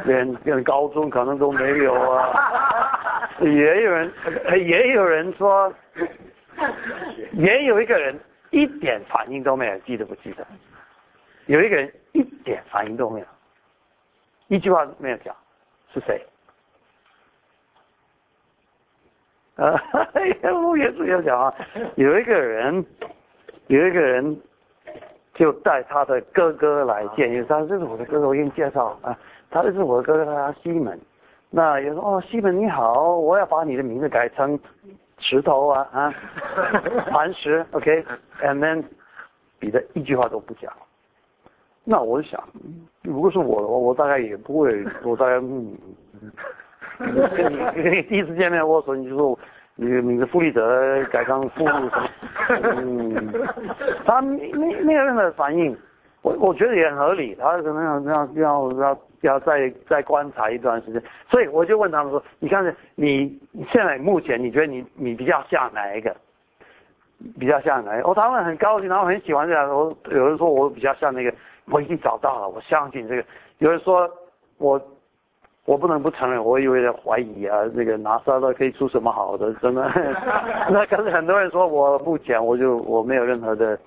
[0.05, 3.29] 连连高中可能都没有啊。
[3.41, 4.13] 也有人，
[4.65, 5.73] 也有人说，
[7.33, 8.17] 也有一个人
[8.51, 10.47] 一点反应都没有，记得不记得？
[11.47, 13.25] 有一个人一点反应都没有，
[14.47, 15.35] 一句话没有讲，
[15.93, 16.25] 是谁？
[19.55, 19.79] 啊，
[20.67, 21.53] 我也是要讲啊，
[21.95, 22.83] 有一个人，
[23.67, 24.35] 有一个人
[25.33, 29.17] 就带他的哥哥来见，因为他这是我的哥哥，我给你介绍啊，
[29.51, 30.99] 他这是我的哥哥，他西门。
[31.51, 34.59] 那有人说哦，西门你好，我要把你的名字改成
[35.19, 36.13] 石头啊啊，
[37.11, 38.83] 磐石，OK，and then
[39.59, 40.73] 彼得一句话都不讲。
[41.83, 42.43] 那我想，
[43.03, 45.77] 如果是我的话，我大概也不会，我大概嗯。
[46.99, 49.37] 跟 你第一次见面，我说你就说
[49.75, 51.91] 你你的富利德改成富什么？
[54.05, 55.75] 他没没有任何反应，
[56.21, 63.39] 我我觉得也很合理，他可能要要要要要再再观察一段时间，所以我就问他们说，你看你
[63.71, 66.15] 现在目前你觉得你你比较像哪一个？
[67.39, 68.09] 比较像哪一个？
[68.09, 69.69] 哦，他们很高兴，他们很喜欢这样。
[69.69, 71.33] 我有人说我比较像那个，
[71.71, 73.23] 我已经找到了，我相信这个。
[73.57, 74.09] 有人说
[74.57, 74.79] 我。
[75.65, 79.53] 我不能不承认，我以为在怀疑啊，那个拿撒勒可以出什么好的？
[79.61, 79.89] 真的，
[80.69, 83.79] 那可是很多人说我不讲我就我没有任何的，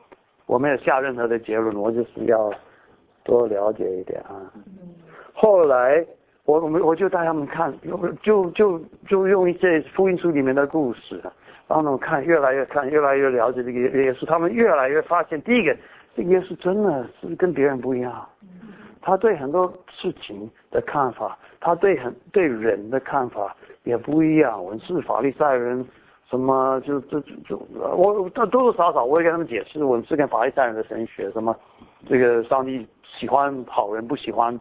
[0.47, 2.51] 我没有下任何的结论，我就是要
[3.25, 4.41] 多了解一点啊。
[5.35, 6.03] 后来
[6.47, 7.71] 我我们我就带他们看，
[8.23, 11.21] 就就就用一些福音书里面的故事，
[11.69, 15.77] 让他们看，越来越看，越来越了解这个耶稣，他们越来越发现，第一个，
[16.17, 18.27] 这耶稣真的是跟别人不一样。
[19.07, 24.63] 他对很多事情的看法，他对很对人的看法也不一样。
[24.63, 25.87] 我是法利赛人，
[26.29, 31.57] 什么就就就我多多少少我也跟他们解释，我们是跟法利赛人的神学，什么
[32.09, 34.61] 这个上帝喜欢好人，不喜欢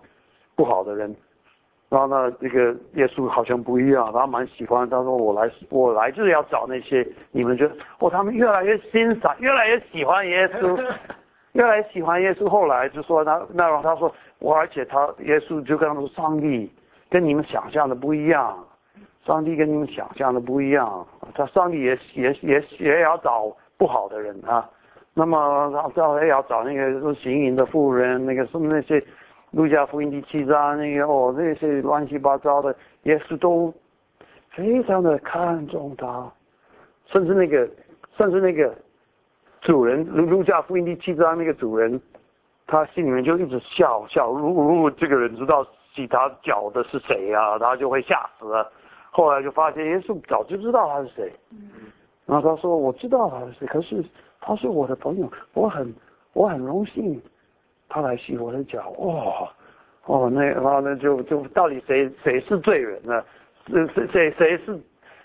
[0.56, 1.14] 不好的人。
[1.90, 4.88] 然后呢，这个耶稣好像不一样，他蛮喜欢。
[4.88, 10.80] 他说我来我来就是要找那些你们觉得哦，他们越来越欣赏，越来越喜欢耶稣。
[11.56, 16.70] 越来喜欢耶稣，后来就说他，那然后他说我，而且他耶稣就跟他们说，上帝
[17.10, 18.62] 跟你们想象的不一样，
[19.26, 24.70] 上帝跟你们想象的不一样，他上帝也也也也要找不好的人啊，
[25.14, 29.02] 那么他他也要找那个说行淫的妇人，那个什么那些
[29.52, 33.74] 路加福音第七章那个哦那些乱七八糟的，耶稣都
[34.50, 36.30] 非常的看重他，
[37.06, 37.66] 甚至那个
[38.18, 38.76] 甚至那个。
[39.66, 42.00] 主人，如如家福音第七章那个主人，
[42.68, 44.32] 他心里面就一直笑笑。
[44.32, 48.72] 如果如果这个人知道洗他脚的是谁啊，他就会吓死了。
[49.10, 51.34] 后来就发现耶稣早就知道他是谁。
[52.28, 54.06] 然后他说：“我知道他是谁，可是
[54.40, 55.92] 他是我的朋友，我很
[56.34, 57.20] 我很荣幸
[57.90, 59.52] 他来洗我的脚。”哇，
[60.06, 63.24] 哦，那然后呢就就到底谁谁是罪人呢？
[63.66, 64.80] 谁谁谁谁是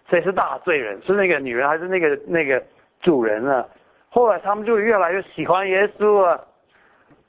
[0.09, 0.99] 谁是大罪人？
[1.03, 2.63] 是那个女人还是那个那个
[3.03, 3.67] 主人呢？
[4.13, 6.45] 后来他们就越来越喜欢耶稣了，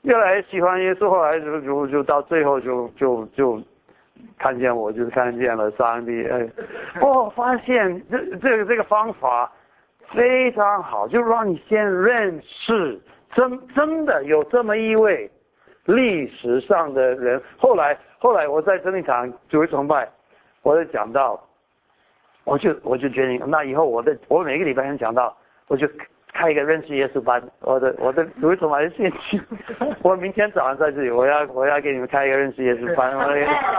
[0.02, 3.62] 越来越喜欢耶稣，后来就就就到最后就就就
[4.36, 6.26] 看见我，就是看见了上帝。
[6.26, 6.50] 哎，
[7.00, 9.50] 哦，发现这这个这个方法
[10.12, 13.00] 非常好，就让你先认识
[13.32, 15.30] 真真的有这么一位
[15.84, 17.40] 历史上的人。
[17.58, 20.10] 后来后来我在真理堂主会崇拜，
[20.62, 21.40] 我就讲到，
[22.42, 25.36] 我就我就决定，那以后我的我每个礼拜天讲到，
[25.68, 25.88] 我就。
[26.32, 29.40] 开一个认识耶稣班，我的我的为什么还兴趣？
[30.02, 33.22] 我明天早上在这里，我要我要给你们开一个认识耶稣班， 我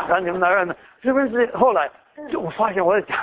[0.07, 0.75] 让你们来呢？
[1.01, 1.47] 是不是？
[1.55, 1.89] 后来
[2.29, 3.17] 就我发现我在讲，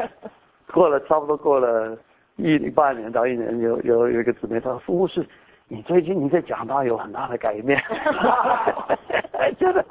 [0.72, 1.96] 过了差不多过了
[2.36, 5.24] 一半年到一年，有有有一个姊妹她说：“服务是，
[5.68, 7.78] 你最近你在讲到有很大的改变。”
[9.60, 9.84] 真的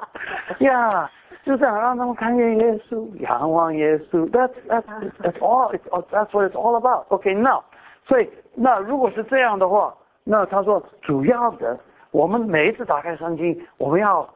[0.58, 1.08] 呀，
[1.44, 4.28] 就这样让他们看见耶稣，仰望耶稣。
[4.30, 4.82] That's that's
[5.22, 5.72] that's all.
[5.72, 7.06] It's that's what it's all about.
[7.08, 7.62] Okay, now.
[8.06, 9.92] 所以，那如果是这样的话，
[10.22, 11.76] 那他说主要的，
[12.12, 14.28] 我们每一次打开圣经，我们要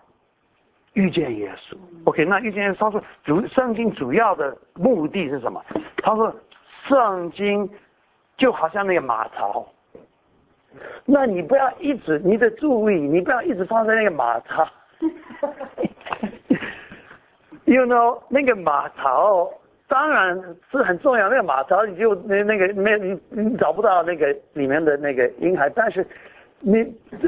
[0.95, 1.77] 遇见耶稣。
[2.05, 5.65] OK，那遇见耶稣，他说主圣经主要的目的是什么？
[5.99, 6.35] 他说
[6.89, 7.71] 圣经
[8.37, 9.65] 就好像那个马槽，
[11.05, 14.67] 那你不要一直你的注意，你不要一直放在那个马槽。
[17.67, 19.49] You know 那个马槽。
[19.91, 26.07] 当然是很重要，那个马槽你就那那个没你你找不到那个里面的那个婴孩，但是
[26.61, 26.81] 你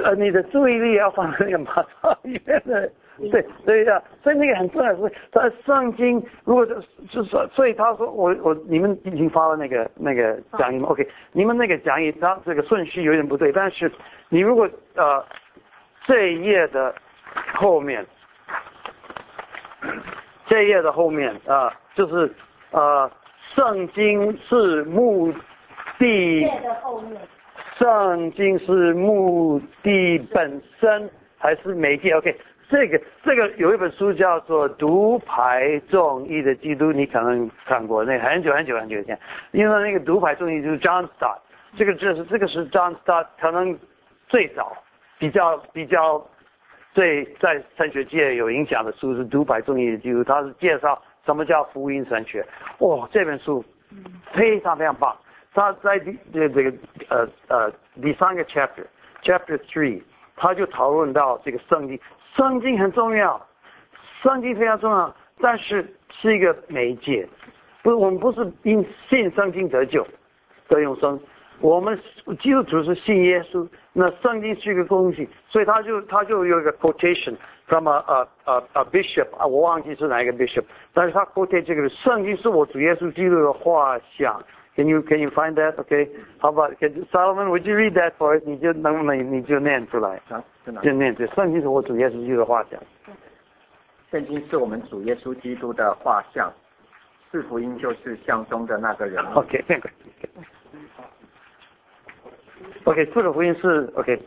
[0.05, 2.89] 呃你的注意力要放在那个马槽里面的，
[3.33, 4.95] 对对呀，所以那个很重要。
[4.95, 13.91] 所以他圣经，如果就是说，所以他说我我你们已经发了那个那个讲义吗？OK，你们那个讲义它这个顺序有点不对，但是
[14.29, 15.25] 你如果呃
[16.07, 16.95] 这一页的
[17.55, 18.07] 后面，
[20.47, 22.33] 这一页的后面啊就是。
[22.73, 23.11] 呃，
[23.55, 25.31] 圣经是目
[25.99, 26.51] 的，
[27.79, 32.35] 圣经是目的本身还是媒介？OK，
[32.71, 41.41] 这个这个有一本书叫做《独排众义的基督》，你可能看过，那很久很久很久以前，因为那个独排众义就是 John Stott，
[41.77, 43.79] 这个就是这个是 John Stott 可能
[44.29, 44.75] 最早
[45.19, 46.27] 比较比较
[46.95, 50.99] 最在神学界有影响的书是《独排众义的基督》，他是介绍。
[51.25, 52.47] 什么叫福音神学？
[52.79, 53.65] 哇，这本书
[54.33, 55.17] 非常非常棒。
[55.55, 56.73] 他在第这这个
[57.09, 60.03] 呃呃第三个 chapter，chapter three，
[60.35, 62.01] 他就讨论到这个圣经。
[62.35, 63.47] 圣经很重要，
[64.23, 67.29] 圣经非常重要，但是是一个媒介。
[67.83, 70.07] 不我们不是因信圣经得救
[70.69, 71.21] 得永生，
[71.61, 71.99] 我们
[72.41, 73.69] 基督徒是信耶稣。
[73.93, 77.37] 那圣经是一个工具，所以他就他就有一个 quotation。
[77.73, 84.39] 那么呃呃呃，bishop 啊，我忘记是哪一个 bishop，但是他 quote 这个圣经是我主耶稣基督的画像。
[84.77, 85.77] Can you can you find that?
[85.77, 87.49] Okay, how about can Solomon?
[87.49, 88.43] Would you read that for us?
[88.45, 90.21] 你就能不能你就念出来？
[90.29, 90.45] 啊，
[90.83, 92.79] 就念这圣经是我主耶稣基督的画像。
[94.11, 96.53] 圣经是我们主耶稣基督的画像，
[97.31, 99.25] 四福音就是像中的那个人。
[99.33, 99.89] OK，这个。
[102.85, 104.21] OK，四个福音是 OK。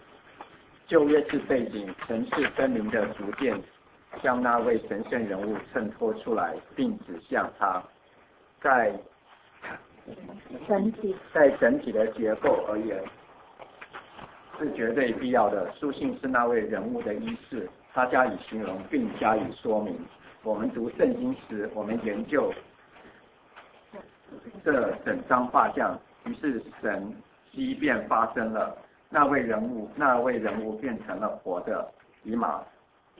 [0.88, 3.60] 旧约是背景，城市森林的逐渐
[4.22, 7.82] 将那位神圣人物衬托出来，并指向他。
[8.62, 8.94] 在
[10.68, 13.04] 整体在整体的结构而言，
[14.60, 15.74] 是绝对必要的。
[15.74, 19.98] 书信是那位人物的衣饰，他加以形容并加以说明。
[20.44, 22.54] 我们读圣经时，我们研究
[24.64, 27.12] 这整张画像，于是神
[27.52, 28.78] 机便发生了。
[29.10, 31.88] 那位人物，那位人物变成了活的
[32.24, 32.62] 以马，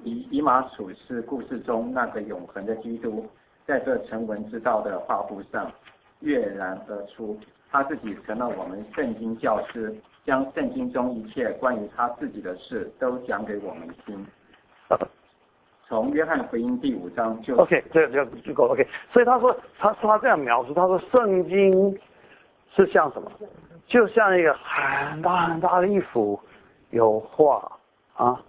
[0.04, 3.26] 以以马处是故事中那个永恒的基督，
[3.66, 5.72] 在这成文之道的画布上
[6.20, 7.38] 跃然而出。
[7.72, 9.94] 他自己成了我们圣经教师，
[10.26, 14.26] 将圣经中一切关于他自己的事都讲给我们听。
[15.88, 18.88] 从约翰福音第五章就 OK，这个就够 OK。
[19.12, 22.00] 所以他说，他他这样描述，他说圣经
[22.76, 23.32] 是像什么？
[23.88, 26.40] 就像一个很大很大的一幅
[26.90, 27.72] 油画
[28.16, 28.42] 啊，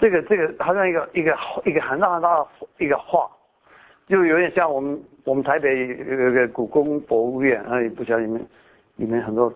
[0.00, 2.46] 这个这个好像一个一个一个很大很大的
[2.78, 3.30] 一个画，
[4.08, 8.44] 就有点像我们我们台北有个故宫博物院，啊，不晓得你们
[8.96, 9.46] 里面很多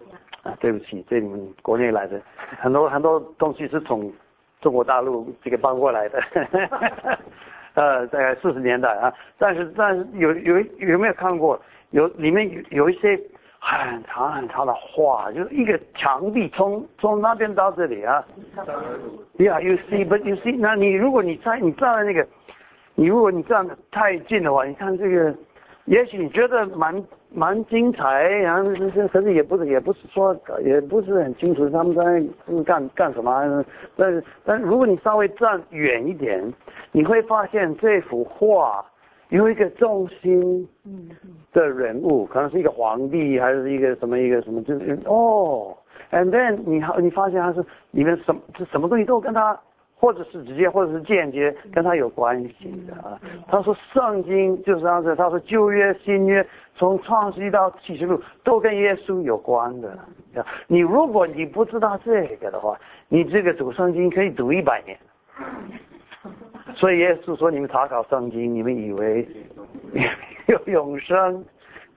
[0.45, 2.23] 啊，对不起，这你们国内来的
[2.61, 4.13] 很多很多东西是从
[4.61, 6.23] 中国大陆这个搬过来的，
[7.75, 11.61] 呃，大概四十年代啊，但是但是有有有没有看过
[11.91, 13.21] 有里面有有一些。
[13.59, 18.25] 很长很长的画，就是一个墙壁，从从那边到这里啊。
[19.39, 22.27] Yeah，you see，but you see，那你如果你在你站在那个，
[22.95, 25.35] 你如果你站的太近的话，你看这个，
[25.87, 33.65] 也许你觉得蛮蛮精彩，然后这这可是也不是也不是说也不是很清楚他们在干干什么，
[33.97, 36.53] 但是但如果你稍微站远一点，
[36.93, 38.85] 你会发现这幅画。
[39.29, 40.69] 有一个中心
[41.53, 45.77] 的人物，可能是一个皇帝，还是一个什么一个什么，就是哦
[46.13, 49.59] ，and then 你你发现他是里面什么什么东西都跟他，
[49.97, 53.21] 或者是直接或者是间接跟他有关系的啊。
[53.49, 56.47] 他说圣经就是这样子，他说旧约新约
[56.77, 59.99] 从创世纪到启示录都跟耶稣有关的。
[60.67, 64.97] 你如果你不知道这个的话，你这个读圣经可以读一百年。
[66.77, 69.27] 所以耶稣说：“你们查考圣经，你们以为
[70.47, 71.43] 有永生，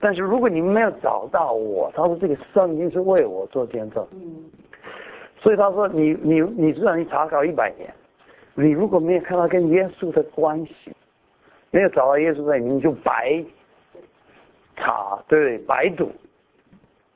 [0.00, 4.02] 但是如果你们没有找到我，他说这个圣经是为我做见证。
[5.38, 7.92] 所以他说你你你知道你查考一百年，
[8.54, 10.90] 你如果没有看到跟耶稣的关系，
[11.70, 13.44] 没有找到耶稣在里面，就白
[14.76, 15.58] 查，对不对？
[15.66, 16.10] 白读，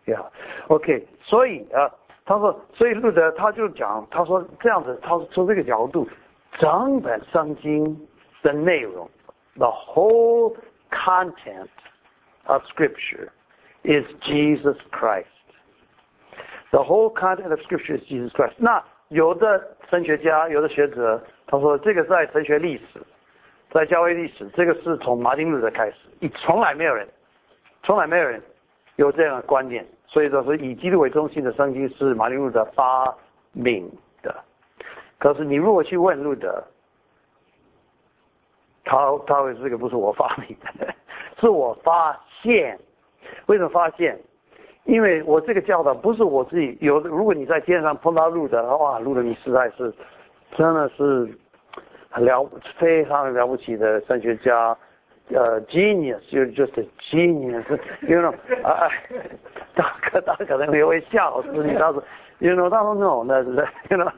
[0.05, 0.23] 呀
[0.69, 1.03] ，OK。
[1.23, 1.91] 所以啊，
[2.27, 6.07] 他说，所以路德他就讲，他说这样子，他从这个角度。”
[6.59, 8.09] 整本圣经
[8.43, 9.11] 的内容
[9.57, 10.57] ，the whole
[10.91, 11.69] content
[12.45, 13.29] of Scripture
[13.83, 15.27] is Jesus Christ.
[16.71, 18.55] The whole content of Scripture is Jesus Christ.
[18.59, 23.01] 那有的神学家、有的学者，他说这个在神学历史，
[23.71, 27.09] 在教会历史，这个是从马丁路德开始，从来没有人，
[27.83, 28.43] 从来没有人
[28.97, 29.87] 有这样的观念。
[30.07, 33.13] 所以说是以基督为中心的圣经是马丁路德发
[33.53, 33.91] 明
[34.23, 34.45] 的。
[35.25, 36.63] 但是你如果去问路德，
[38.85, 40.95] 他他会这个不是我发明的，
[41.41, 42.79] 是我发现。
[43.47, 44.21] 为什么发现？
[44.85, 47.01] 因为我这个教导不是我自己有。
[47.01, 49.91] 如果你在街上碰到路德，哇，路德你实在是
[50.53, 51.27] 真的是
[52.11, 52.47] 很了
[52.77, 54.77] 非常了不起的神学家，
[55.31, 58.91] 呃，genius，就 just genius，you know，啊，
[59.75, 62.05] 大可大可能会笑死你，他说
[62.41, 64.13] ，you know，他说 no，那是 you know。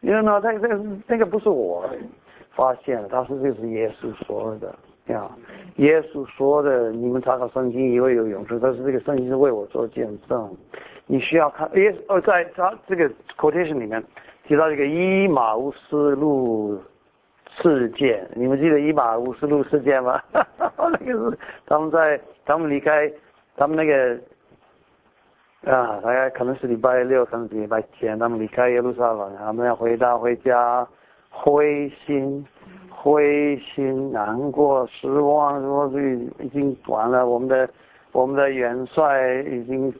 [0.00, 1.84] 因为呢，这这个这个不是我
[2.54, 4.74] 发现的，当时这是耶稣说的
[5.06, 5.28] 呀。
[5.76, 10.56] 耶稣说的，你们查考圣经以为有永生，但是这个圣经是为我做见证。
[11.06, 14.02] 你需要看耶稣哦，在他这个 quotation 里面
[14.44, 16.78] 提到这个伊马乌斯路
[17.60, 20.20] 事件，你们记得伊马乌斯路事件吗？
[20.76, 23.10] 那个是他们在他们离开
[23.56, 24.18] 他们那个。
[25.68, 30.86] 啊，大概可能是礼拜六，可能是礼拜天，他们离开耶路撒冷，他们要回到回家，
[31.28, 32.42] 灰心、
[32.88, 37.68] 灰心、难过、失望，说是已经完了，我们的
[38.12, 39.92] 我们的元帅已经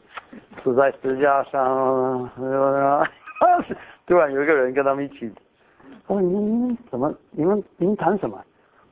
[0.65, 1.63] 死在石架上
[2.33, 3.07] 了，
[4.07, 5.31] 突然有一个人跟他们一起，
[6.07, 7.13] 我说你们怎么？
[7.31, 8.43] 你们你们谈什么？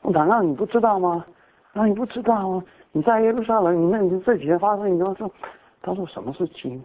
[0.03, 1.25] 我谈到你不知道吗？
[1.73, 2.63] 啊，你不知道吗？
[2.93, 5.31] 你在耶路撒冷，你那你这几天发生，你都说？
[5.83, 6.85] 他说什么事情？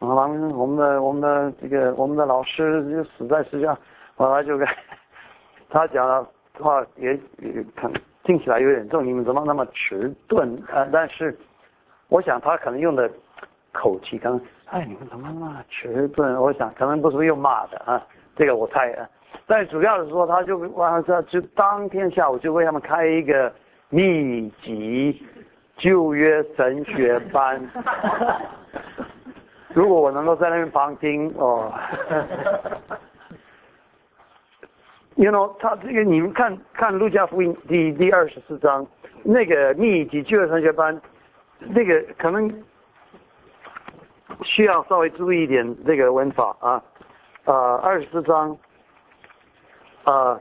[0.00, 3.78] 啊，我们我们的我们的这个我们的老师就死在世上，
[4.16, 4.66] 后来就跟
[5.68, 6.26] 他讲的
[6.58, 7.92] 话也也看
[8.24, 10.88] 听起来有点重，你们怎么那么迟钝啊？
[10.90, 11.38] 但是
[12.08, 13.10] 我想他可能用的
[13.72, 16.34] 口气，可能哎你们怎么那么迟钝？
[16.40, 18.02] 我想可能不是用骂的啊，
[18.36, 19.08] 这个我猜啊。
[19.46, 23.52] 但主要是说，他就晚上就当天下午就为他们开一个
[23.90, 25.22] 秘籍。
[25.80, 27.58] 旧约神学班，
[29.72, 31.72] 如果我能够在那边旁听哦
[35.14, 38.86] ，you know，他这个你们看看路加福音第第二十四章
[39.22, 41.00] 那个密集旧约神学班，
[41.60, 42.62] 那个可能
[44.42, 46.82] 需要稍微注意一点这个文法啊，
[47.44, 48.54] 呃，二十四章，
[50.04, 50.38] 啊。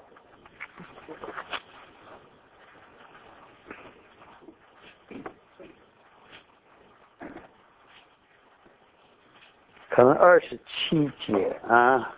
[10.00, 12.16] 可能二十七节啊，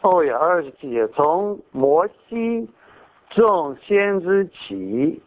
[0.00, 2.68] 哦呀，二十七节，从摩西
[3.28, 5.22] 众先知起，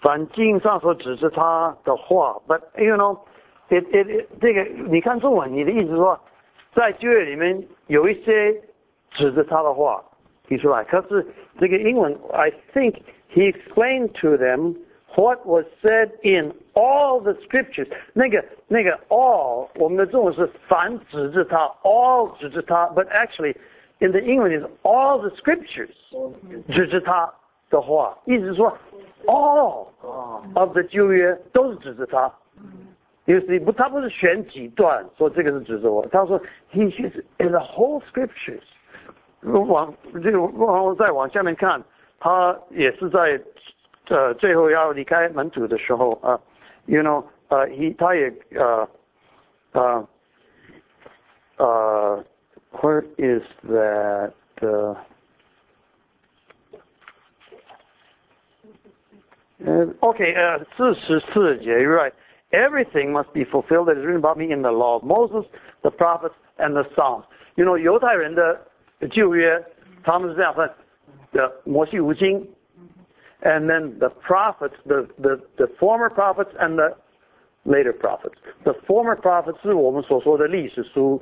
[0.00, 6.18] 凡经上所指示他的话，but you know，it it 这个你看中文，你的意思说，
[6.74, 8.52] 在旧约里面有一些
[9.10, 10.02] 指着他的话
[10.48, 11.24] 提出来，可是
[11.60, 12.96] 这个英文，I think
[13.32, 14.74] he explained to them。
[15.15, 17.87] What was said in all the scriptures？
[18.13, 23.55] 那个那个 all，我们的中文是凡指着他，all 指着他，but actually
[23.99, 25.89] in the English is all the scriptures
[26.71, 27.33] 指着他
[27.71, 28.77] 的话，意思是说
[29.25, 29.87] all
[30.53, 32.31] of the 旧约都是指着他。
[33.25, 36.39] 有时不，他不是选几段说这个是指着我，他说
[36.71, 38.61] he is in the whole scriptures。
[39.41, 39.93] 往
[40.23, 41.81] 这个往再往下面看，
[42.19, 43.41] 他也是在
[44.07, 46.39] 呃最后要离开门徒的时候啊，
[46.85, 48.89] you know，呃，he 他也呃
[49.71, 50.07] 呃
[51.57, 52.23] 呃，
[52.71, 54.31] where is that？
[59.65, 65.45] 呃，OK，呃，四十四节，you're right。Everything must be fulfilled that is written about me in the law of Moses,
[65.81, 67.25] the prophets, and the Psalms.
[67.55, 68.61] You know，犹太人的
[69.11, 69.61] 旧约，
[70.03, 70.71] 他们是这样分
[71.31, 72.47] 的：摩西五经
[73.41, 76.95] ，and then the prophets, the the the former prophets and the
[77.63, 78.35] later prophets.
[78.63, 81.21] The former prophets 是我们所说的历史书，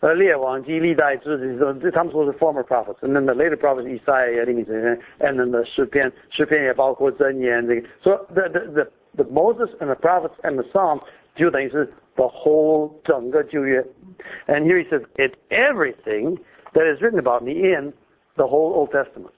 [0.00, 7.88] 呃，列王记、历代志，这他们说是 former prophets。and then the later prophets 以赛亚、利米真人，and then the 诗篇，诗篇也包括箴言这个。
[8.02, 11.02] So the the the the Moses and the prophets and the Psalms
[11.34, 13.84] 就等于是 the whole 整个旧约。
[14.46, 16.38] And here he says, it's everything
[16.72, 17.92] that is written about me in
[18.36, 19.30] the whole Old Testament。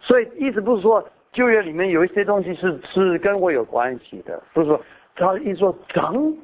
[0.00, 4.81] 所以意思不是说 旧约里面有一些东西是是跟我有关系的，不是说
[5.15, 6.35] 他一说整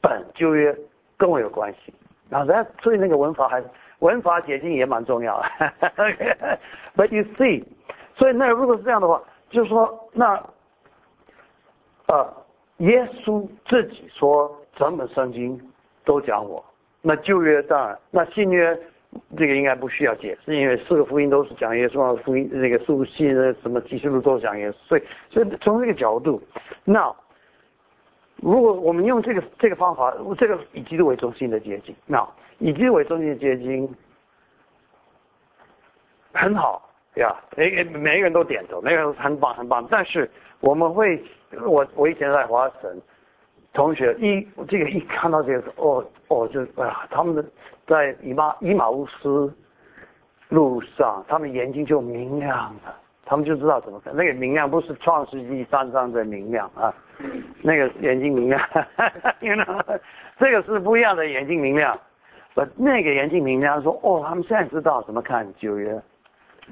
[0.00, 0.76] 本旧约
[1.16, 1.92] 跟我有关系。
[2.28, 3.62] 然后所以那个文法还
[4.00, 5.48] 文法解经也蛮重要的。
[6.96, 7.64] But you see，
[8.16, 10.44] 所以那如果是这样的话，就是说那
[12.06, 12.34] 呃
[12.78, 15.60] 耶稣自己说整本圣经
[16.04, 16.64] 都讲我，
[17.00, 18.78] 那旧约当然，那新约。
[19.36, 26.42] 这个应该不需要解释，因为四个福音都是讲耶稣，福音那个书信的什么启示录都是讲耶稣，所以所以从这个角度，
[26.84, 27.14] 那
[28.36, 32.26] 如果我们用这个这个方法，这个以基督为中心的结晶，那
[32.58, 33.88] 以基督为中心的结晶
[36.32, 41.22] 很好呀，每每个人都点头，每个人都很棒很棒，但是我们会，
[41.64, 43.00] 我我以前在华神。
[43.76, 47.44] 同学一这个一看到这个哦哦就哎呀他们的
[47.86, 49.54] 在以马以马乌斯
[50.48, 52.96] 路上，他们眼睛就明亮了，
[53.26, 54.16] 他们就知道怎么看。
[54.16, 56.92] 那个明亮不是创世纪三章的明亮啊，
[57.60, 58.58] 那个眼睛明亮，
[60.38, 61.98] 这个是不一样的眼睛明亮。
[62.54, 66.00] 不，那个眼睛明亮说哦，他们现在知道怎么看九月。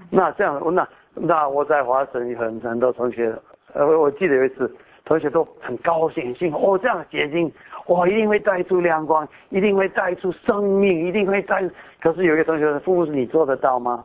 [0.09, 3.37] 那这样那那我在华神很很多同学，
[3.75, 4.75] 呃我记得有一次。
[5.05, 7.53] 同学都很高兴，幸福哦，这样的结晶，
[7.89, 11.63] 哇，一定会带出亮光，一定会带出生命，一定会带。
[12.01, 14.03] 可是有一个同学，父母是你做得到吗？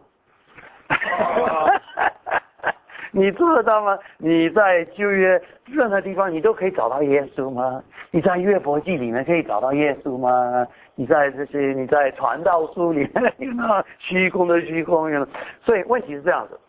[3.12, 3.98] 你做得到吗？
[4.18, 7.82] 你在旧约任何地方，你都可以找到耶稣吗？
[8.12, 10.68] 你在约伯记里面可以找到耶稣吗？
[10.96, 15.10] 你在这些，你在传道书里面，那 虚空的虚空，
[15.62, 16.60] 所以问题是这样子，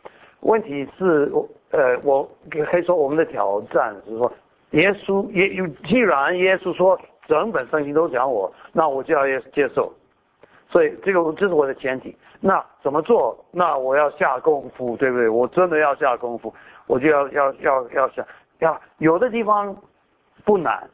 [0.41, 1.33] 问题是。
[1.71, 4.33] 呃，我可以说我们的挑战是说，
[4.71, 9.93] 耶稣也有，既然耶稣说整本圣经都讲我，那我就要接接受，
[10.69, 12.17] 所以这个这是我的前提。
[12.41, 13.45] 那怎么做？
[13.51, 15.29] 那我要下功夫，对不对？
[15.29, 16.53] 我真的要下功夫，
[16.87, 18.27] 我就要要要要想，
[18.59, 19.77] 要有的地方
[20.45, 20.89] 不难，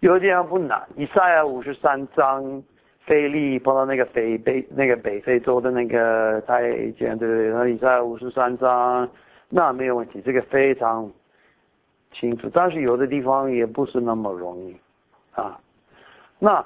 [0.00, 0.82] 有的地方不难。
[0.96, 2.62] 以赛亚五十三章。
[3.06, 7.50] 菲利碰到那个北北那个北非洲的那个太监，对不对？
[7.50, 9.06] 那以赛亚五十三章。
[9.48, 11.08] 那没有问题，这个非常
[12.12, 12.50] 清楚。
[12.52, 14.76] 但是有的地方也不是那么容易
[15.32, 15.60] 啊。
[16.38, 16.64] 那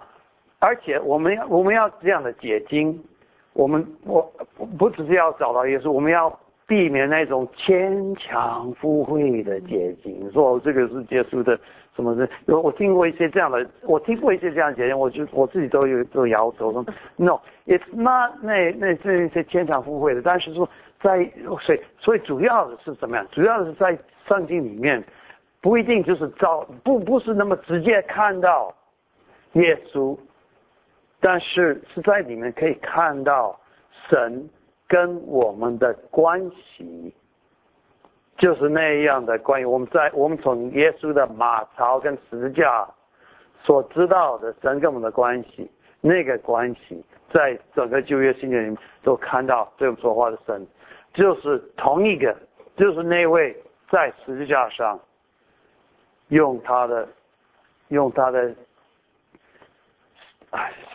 [0.59, 2.99] 而且我们要我们要这样的解经，
[3.53, 4.23] 我们我
[4.79, 6.35] 不只是要找到耶稣，我们要
[6.67, 11.59] 避免那种牵强附会的解经，说这个是耶稣的
[11.95, 12.29] 什么的。
[12.47, 16.85] 我我听过一些这样的，我听过一些这样解经，我就我自己都有都摇头说
[17.17, 20.69] ，No，it's not 那那这些牵强附会的，但是说。
[21.01, 21.31] 在
[21.61, 23.27] 所以所以主要的是怎么样？
[23.31, 23.97] 主要是在
[24.27, 25.03] 圣经里面，
[25.61, 28.75] 不一定就是照不不是那么直接看到
[29.53, 30.19] 耶稣，
[31.21, 33.59] 但是是在里面可以看到
[34.09, 34.49] 神
[34.87, 37.15] 跟我们的关系，
[38.37, 42.89] 就是那样的关于我们在我们从耶稣的马槽跟十字架
[43.63, 45.71] 所知道的神跟我们的关系，
[46.01, 50.67] 那个关系在整个旧约新约里面都看到对我们说话的神。
[51.19, 52.33] 就是同一个，
[52.77, 53.53] 就是那位
[53.91, 54.97] 在十字架上
[56.29, 57.09] 用他的
[57.89, 58.55] 用他的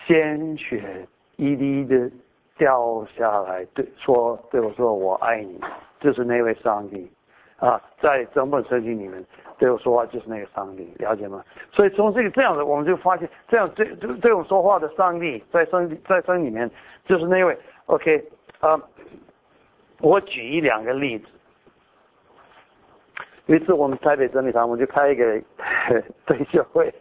[0.05, 1.05] 鲜血
[1.35, 2.09] 一滴的
[2.57, 5.59] 掉下来，对说对我说我爱你，
[5.99, 7.11] 就是那位上帝
[7.57, 9.25] 啊，在整本圣经里面
[9.57, 11.43] 对我说话就是那个上帝，了解吗？
[11.73, 16.71] 所以从这个这样子，我们就发现这样对对对我说话的上帝在圣在圣里面
[17.05, 18.23] 就是那位 OK
[18.61, 18.81] 啊。
[20.03, 21.25] 我举一两个例子，
[23.45, 25.41] 有一次我们台北真理堂，我们就开一个
[26.27, 26.93] 退休会，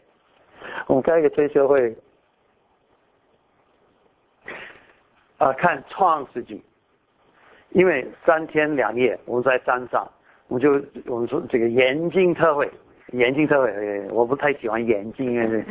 [0.86, 1.92] 我们开一个退休会，
[5.38, 6.62] 啊，看创世纪，
[7.70, 10.08] 因为三天两夜我们在山上，
[10.46, 10.70] 我们就
[11.12, 12.70] 我们说这个眼睛特会，
[13.14, 15.64] 眼睛特会，我不太喜欢眼睛，因为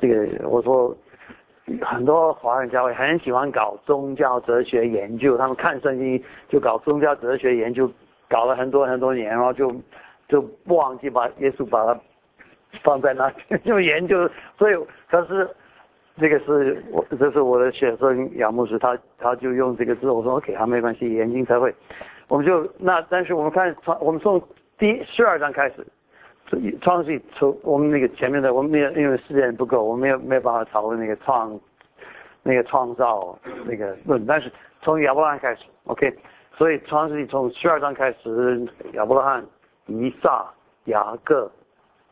[0.00, 0.96] 这个我说。
[1.82, 7.90] 很多华人教会很喜欢搞宗教哲学研究，他们看圣经就搞宗教哲学研究，
[8.28, 9.74] 搞了很多很多年，然后就
[10.28, 12.00] 就不忘记把耶稣把它
[12.84, 14.30] 放在那里就研究。
[14.56, 14.74] 所以
[15.10, 15.48] 可是
[16.20, 21.74] 这个是我这是我的学生杨牧师，他他就用这个字，我说 OK，他没关系，眼睛才会。
[22.28, 24.40] 我们就那但是我们看从我们从
[24.78, 25.84] 第十二章开始。
[26.80, 31.58] 创世纪从我们那个前面的，我们没有因为时间不够，我们没有没有办法讨论那个创
[32.44, 34.24] 那个创造那个论。
[34.24, 36.16] 但是从亚伯拉罕开始，OK，
[36.56, 39.44] 所以创世纪从十二章开始，亚伯拉罕、
[39.86, 40.48] 以撒、
[40.84, 41.50] 雅各，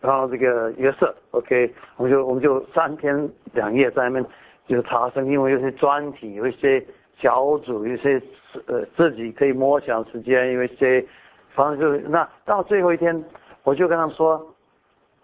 [0.00, 4.26] 然后这个约瑟，OK，我们就我们就三天两夜在那边
[4.66, 6.84] 就查圣经，因为有些专题，有一些
[7.16, 8.20] 小组，有些
[8.66, 11.06] 呃自己可以摸想时间，因为些
[11.54, 13.24] 反正就那到最后一天。
[13.64, 14.54] 我就跟他们说：“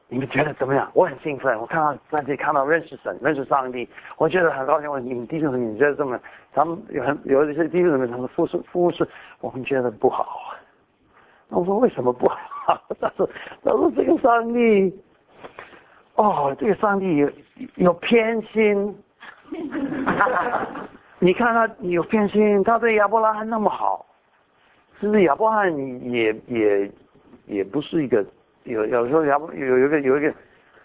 [0.09, 0.91] 你们觉得怎么样？
[0.95, 4.91] 我很兴奋，我看到在这里看到认识神、认识上帝，我觉得很高兴。
[4.91, 6.19] 我你们弟兄姊妹，你觉得怎么？
[6.53, 9.07] 他们有很有一些弟兄姊妹，他们服侍服侍，
[9.41, 10.55] 我们觉得不好。
[11.49, 12.83] 那我说为什么不好？
[12.99, 13.29] 他说
[13.63, 14.99] 他说这个上帝，
[16.15, 17.31] 哦，这个上帝有
[17.75, 18.97] 有偏心。
[21.19, 24.07] 你看他有偏心，他对亚伯拉罕那么好，
[24.99, 26.91] 是不是亚伯拉罕也？”也
[27.73, 28.25] 不是一个
[28.65, 30.33] 有有时候亚伯有有一个有一个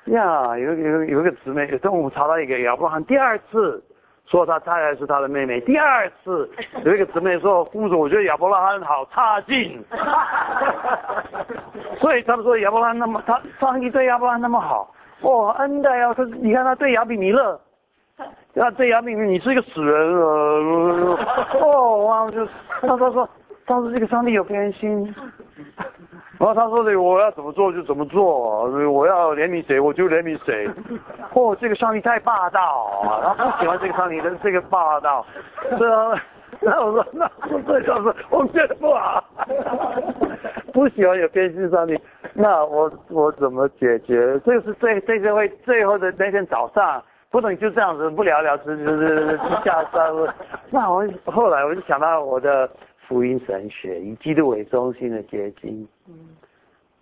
[0.05, 3.83] 呀有有有一个姊妹，跟我们查到一个亚伯拉罕第二次
[4.25, 6.49] 说他太太是他的妹妹，第二次
[6.83, 9.83] 有一个姊妹说父主我觉得亚伯拉罕好差劲，
[12.01, 14.91] 所以他们说亚伯拉罕那么他上帝对亚伯拉罕那么好
[15.21, 17.59] 哦恩的呀，可是你看他对亚比米勒，
[18.55, 20.19] 他对亚比米你是一个死人啊
[21.61, 22.45] 哦哇就
[22.81, 23.29] 他他说
[23.65, 25.13] 当时这个上帝有偏心。
[26.37, 30.69] 然后他说的我要怎么做就怎么做，我要怜悯谁我就怜悯谁。
[31.33, 35.25] 哦，这个上帝太霸道，他不喜欢这个上帝的这个霸道。
[35.77, 36.21] 是啊，
[36.59, 39.23] 那我说那我这就是我们觉得不好，
[40.73, 41.97] 不喜欢有偏心上帝。
[42.33, 44.37] 那我我怎么解决？
[44.45, 50.35] 这个是最这个会最后的那天早上，不能就这样子不了了之就是下山了。
[50.69, 52.69] 那我后来我就想到我的。
[53.07, 55.87] 福音神学以基督为中心的结晶，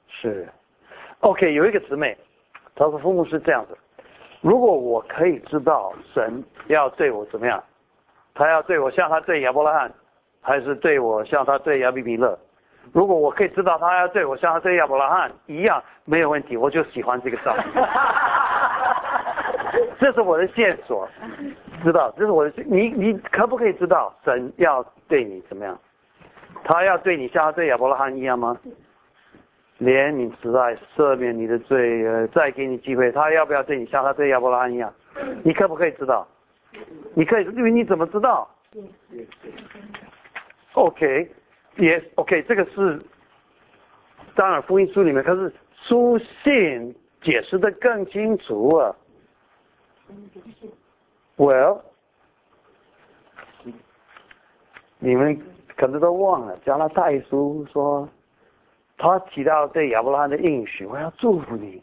[0.08, 0.48] 是
[1.22, 2.18] ，OK，有一个姊妹，
[2.76, 3.78] 她说父母是这样子，
[4.42, 7.64] 如果我可以知道神要对我怎么样，
[8.34, 9.94] 他要对我像他对亚伯拉罕，
[10.42, 12.38] 还是对我像他对亚比米勒，
[12.92, 17.64] 如果我可以知道他要对我像他对亚伯拉罕一样，没有问题，我就喜欢这个上帝，
[20.00, 21.08] 这是我的线索，
[21.84, 25.80] 知道，这是我的，你你可不可以知道神要对你怎么样？
[26.64, 28.60] 他要对你像对亚伯拉罕一样吗？
[29.80, 33.12] 怜悯慈爱，赦免你的罪，再给你机会。
[33.12, 34.94] 他要不要对你像他对亚伯拉罕一样？
[35.44, 36.26] 你可不可以知道？
[37.14, 38.50] 你可以，因为你怎么知道
[40.74, 41.30] ？OK，
[41.76, 43.02] 也 OK，这个是
[44.36, 48.96] 当然福音书里面，可是书信解释的更清楚啊。
[51.36, 51.82] Well，
[55.00, 55.53] 你们。
[55.76, 58.08] 可能都忘了，加拉太书说，
[58.98, 61.82] 他提到对亚伯拉罕的应许，我要祝福你，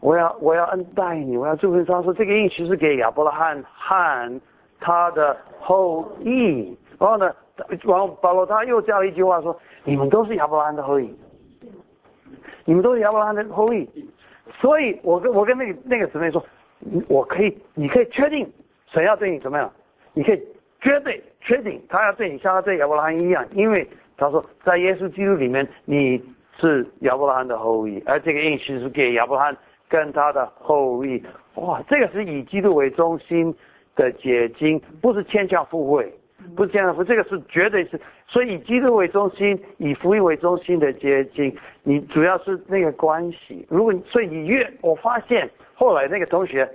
[0.00, 1.84] 我要我要恩待你，我要祝福你。
[1.84, 4.40] 他说这个应许是给亚伯拉罕和
[4.78, 6.76] 他的后裔。
[6.98, 7.34] 然后呢，
[7.82, 11.12] 然后保罗他又加了一句话说，你们都是亚伯拉罕的后裔，
[12.64, 13.88] 你们都是亚伯拉罕的后裔。
[14.60, 16.44] 所以我跟我跟那个那个姊妹说，
[17.08, 18.50] 我可以，你可以确定
[18.86, 19.70] 神要对你怎么样，
[20.12, 20.42] 你可以。
[20.78, 26.20] 绝对确定，他要对你像他对亚伯拉罕一样，因为他说在耶稣基督里面你
[26.58, 29.56] 是亚伯拉罕的后裔，而这个应许是给亚伯拉罕
[29.88, 31.22] 跟他的后裔。
[31.54, 33.54] 哇，这个是以基督为中心
[33.94, 36.12] 的结晶，不是牵强附会，
[36.56, 43.64] 不是牵强附，这个是绝对是，所以以基督为中心，以福音为中心的结晶，你主要是那个关系。
[43.70, 46.68] 如果所以你越，我发现后来那个同学，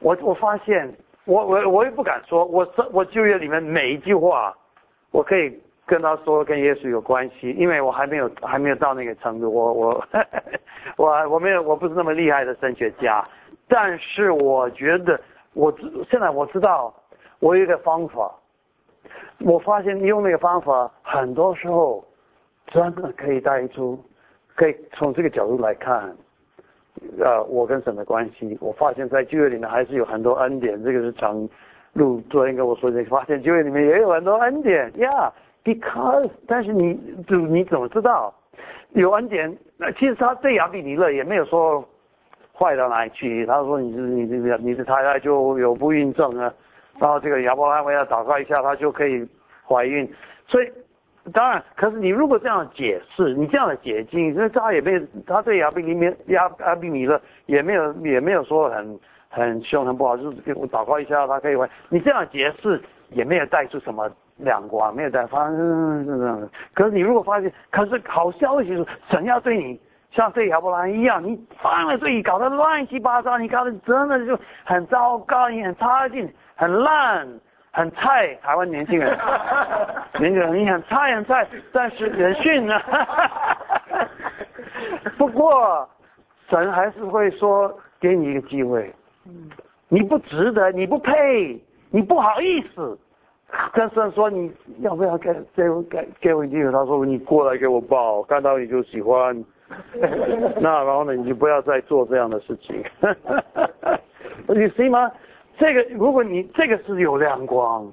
[0.00, 0.92] 我我发现。
[1.24, 4.52] 我我我也不敢说，我我就业里面每一句话，
[5.10, 5.56] 我可以
[5.86, 10.04] 跟他说跟耶稣有关系，因为我还没有还没有到那个程度，我我
[10.96, 13.24] 我我没有我不是那么厉害的神学家，
[13.68, 15.20] 但是我觉得
[15.52, 15.72] 我
[16.10, 16.92] 现在我知道
[17.38, 18.34] 我有一个方法，
[19.40, 22.04] 我发现用那个方法很多时候
[22.66, 24.02] 真的可以带出
[24.54, 26.16] 可以从这个角度来看，
[27.18, 30.82] 呃，我跟神的关系，我发现在旧约里面还是有很多恩典。
[30.82, 31.48] 这个是常
[31.92, 35.32] 路昨天跟我说的，发现旧约里面也有很多恩典呀。
[35.64, 36.98] Because，但是你
[37.28, 38.34] 就你怎么知道
[38.90, 39.56] 有恩典？
[39.76, 41.84] 那其实他对亚比尼勒也没有说
[42.52, 43.46] 坏到哪里去。
[43.46, 46.52] 他说你是你你你的太太就有不孕症啊，
[46.98, 49.24] 然后这个亚伯拉罕要祷告一下，他就可以
[49.64, 50.10] 怀孕。
[50.48, 50.70] 所以
[51.32, 58.98] 当然，可是你如果这样解释，你这样的解经，那他也没，他对亚比尼勒亚亚比尼勒也没有也没有说很
[59.28, 61.68] 很凶很不好，就是给我祷告一下，他可以怀。
[61.88, 64.10] 你这样解释也没有带出什么。
[64.38, 69.78] 两光没有在发生，可是你如果发现，可是好消息是，神要对你
[70.10, 77.28] 像对亚伯兰一样，你犯了罪，搞得乱七八糟，你搞得真的就很糟糕，你很差劲，很烂，
[77.72, 78.34] 很菜。
[78.42, 79.18] 台湾年轻人，
[80.20, 82.80] 年轻人你很菜很菜，但是人训呢？
[85.18, 85.88] 不过
[86.48, 88.92] 神还是会说给你一个机会，
[89.88, 91.60] 你不值得，你不配，
[91.90, 92.98] 你不好意思。
[93.74, 94.50] 跟神说你
[94.80, 96.72] 要不要给给我给给我机会？
[96.72, 99.44] 他说你过来给我抱，看到你就喜欢。
[100.60, 102.82] 那然后呢，你就不要再做这样的事情。
[104.48, 105.10] 你信吗？
[105.58, 107.90] 这个如果你这个是有亮光，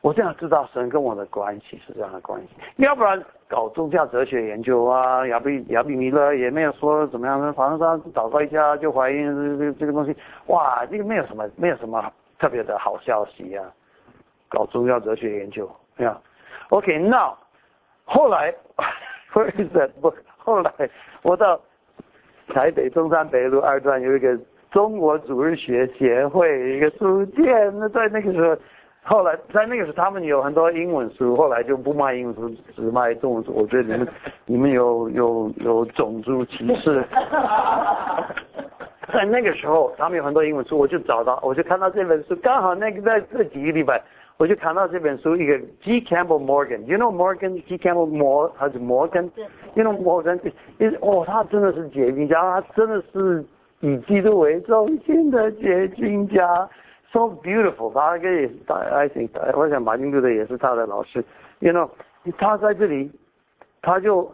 [0.00, 2.48] 我这样知道神跟我的关系是这样的关系。
[2.76, 13.62] 要不然搞宗教哲学研究啊，亚比亚比弥勒也没有说怎么样，反正他祷告一下就怀孕，这这这个东西，哇，这个没有什么没有什么特别的好消息呀。
[14.48, 16.16] 搞宗教哲学研究，对呀。
[16.68, 17.34] OK，now，
[18.04, 18.54] 后来
[19.32, 19.88] ，where is that？
[20.00, 20.72] 不， 后来
[21.22, 21.60] 我到
[22.48, 24.38] 台北中山北路二段有一个
[24.74, 27.72] 中国主日学协会一个书店。
[27.78, 28.56] 那在那个时候，
[29.04, 33.52] 后来在那个时候他们有很多英文书，后来就不卖英文书，只卖中文书。
[33.54, 34.08] 我觉得你们
[34.46, 37.04] 你们有有有种族歧视。
[39.12, 44.02] 在那个时候，他们有很多英文书，我就找到，我就看到这本书，刚好那个在这几个礼拜。
[44.36, 46.00] 我就看到这本书，一个 G.
[46.00, 47.78] Campbell Morgan，you know Morgan G.
[47.78, 49.30] Campbell 摩还是摩根
[49.74, 50.40] ？you know Morgan？
[51.00, 53.44] 哦，他真的是解密家，他真的是
[53.86, 56.68] 以基督为中心的解经家
[57.12, 57.92] ，so beautiful。
[57.92, 61.22] 他可以，I think，我想马丁路德也是他的老师。
[61.58, 61.90] you know，
[62.38, 63.12] 他在这里，
[63.82, 64.32] 他就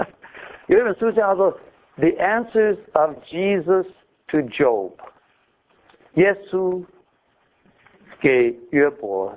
[0.66, 1.52] 有一本书叫做
[1.96, 3.86] 《The Answers of Jesus
[4.28, 4.90] to Job》，
[6.14, 6.82] 耶稣。
[8.20, 9.32] 给约伯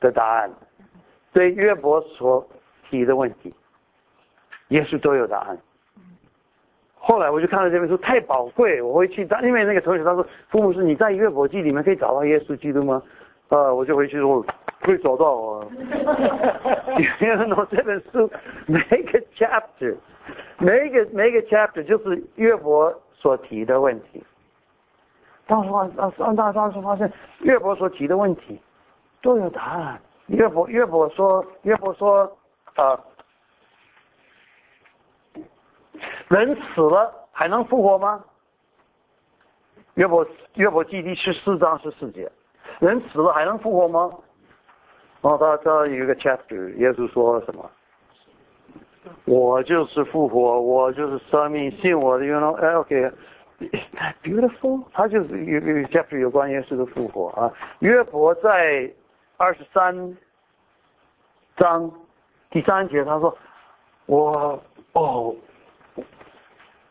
[0.00, 0.52] 的答案，
[1.32, 2.46] 对约伯所
[2.90, 3.54] 提的问题，
[4.68, 5.58] 耶稣都有答案。
[7.08, 13.02] 后来我就看到这本书太宝贵，我回去，因为那个同学他说，父母是你在约伯记里面可以找到耶稣基督吗？
[13.48, 14.44] 啊，我就回去说
[14.82, 15.66] 会找到啊。
[17.18, 18.30] 因为我这本书
[18.66, 19.96] 每个 chapter，
[20.58, 24.22] 每一个每一个 chapter 就是约伯所提的问题。
[25.46, 28.60] 当时发，当当当时发现，岳伯所提的问题
[29.22, 29.98] 都有答案。
[30.26, 32.30] 岳伯岳伯说，岳伯说，
[32.76, 33.00] 呃，
[36.28, 38.24] 人死了还能复活吗？
[39.94, 42.30] 约伯约伯记第十四章十四节，
[42.78, 44.10] 人死了还能复活吗？
[45.20, 47.70] 然后他他有一个 chapter，耶稣说什么？
[49.24, 53.12] 我就是复活，我就是生命，信我的，you know，哎，OK。
[54.22, 57.52] Beautiful，他就是有有 chapter 有关耶稣的复活啊。
[57.80, 58.88] 约伯在
[59.36, 60.16] 二十三
[61.56, 61.90] 章
[62.50, 63.36] 第三节，他说
[64.06, 64.62] ：“我
[64.92, 65.34] 哦，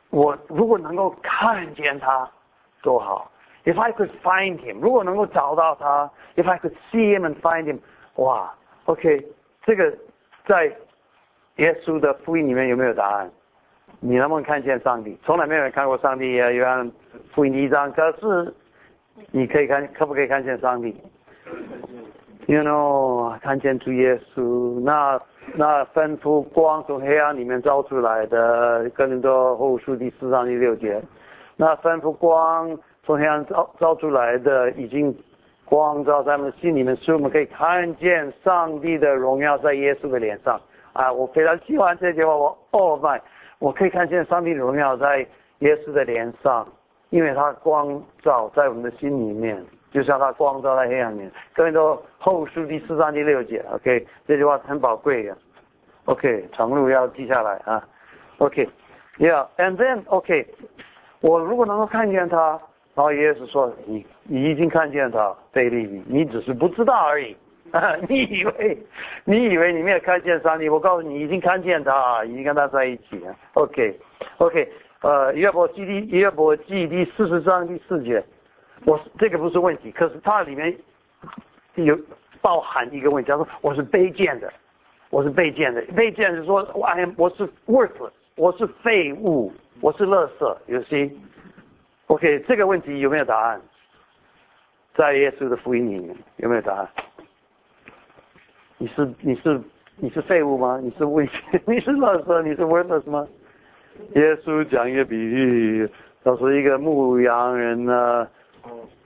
[0.10, 2.30] 我如果能够看见他
[2.82, 3.32] 多好。
[3.66, 7.80] If I could find him，如果能够找到他，If I could see him and find him，
[8.16, 8.54] 哇
[8.86, 9.28] ，OK，
[9.66, 9.94] 这个
[10.46, 10.74] 在
[11.58, 13.30] 耶稣的福音里面有没有答案？”
[14.00, 15.18] 你能不能看见上帝？
[15.26, 16.52] 从来没有人看过上帝呀！
[16.52, 16.64] 约
[17.34, 18.54] 福音第一章，可是
[19.32, 20.96] 你可以看，可不可以看见上帝
[22.46, 25.20] ？You know，看见主耶稣，那
[25.56, 31.02] 那吩咐光从黑暗里面照出来的，更多后书第四章第六节，
[31.56, 35.16] 那吩咐光从黑暗照照出来的，已经
[35.66, 40.60] 光照在我们心里面，使我们可以看见上帝的荣耀在耶稣的脸上。
[40.94, 43.20] 啊，我非常喜欢这句话，我 Oh my。
[43.60, 45.26] 我可以看见上帝的荣耀在
[45.60, 46.68] 耶稣的脸上，
[47.10, 51.32] 因为他光照在我们的心里面，就像他光照在黑暗里面。
[51.54, 55.38] 各位都后书第四章第六节，OK，这句话很宝贵的
[56.06, 57.84] ，OK，长路要记下来啊
[58.38, 60.48] ，OK，Yeah，and then OK，
[61.22, 62.60] 我如果能够看见他，
[62.94, 67.36] 然后耶稣说你你已经看见他，菲利，你只是不知道而已，
[68.10, 68.78] 你以为
[69.24, 70.68] 你以为你没有看见上帝？
[70.70, 73.36] 我告诉你，已经看见他，已经跟他在一起了。
[73.54, 74.72] OK，OK，
[75.02, 78.24] 呃，约伯记第约伯记第四十章第四节，
[78.86, 80.76] 我这个不是问题，可是它里面
[81.76, 81.98] 有
[82.42, 84.52] 包含一个问题，他说我是卑贱的，
[85.10, 89.52] 我是卑贱的，卑贱是说，I am 我是 worthless，我是废物，
[89.82, 93.62] 我是垃圾，有 see？OK，这个问题有没有答案？
[94.96, 96.90] 在耶稣的福音里面有没有答案？
[98.78, 99.62] 你是你是
[99.96, 100.80] 你是废物吗？
[100.82, 101.28] 你是危？
[101.66, 102.42] 你是垃圾？
[102.44, 103.28] 你是 worthless 吗？
[104.14, 105.90] 耶稣讲一个比喻，
[106.24, 108.28] 他说一个牧羊人呢，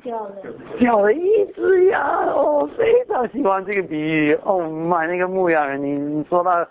[0.03, 0.31] 掉了，
[0.79, 4.37] 掉了一只羊，哦，非常喜欢这个比喻。
[4.43, 6.67] 哦，买那个牧羊人，你你说他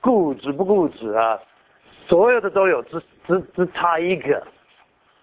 [0.00, 1.38] 固执不固执啊？
[2.06, 4.42] 所有的都有，只只只差一个。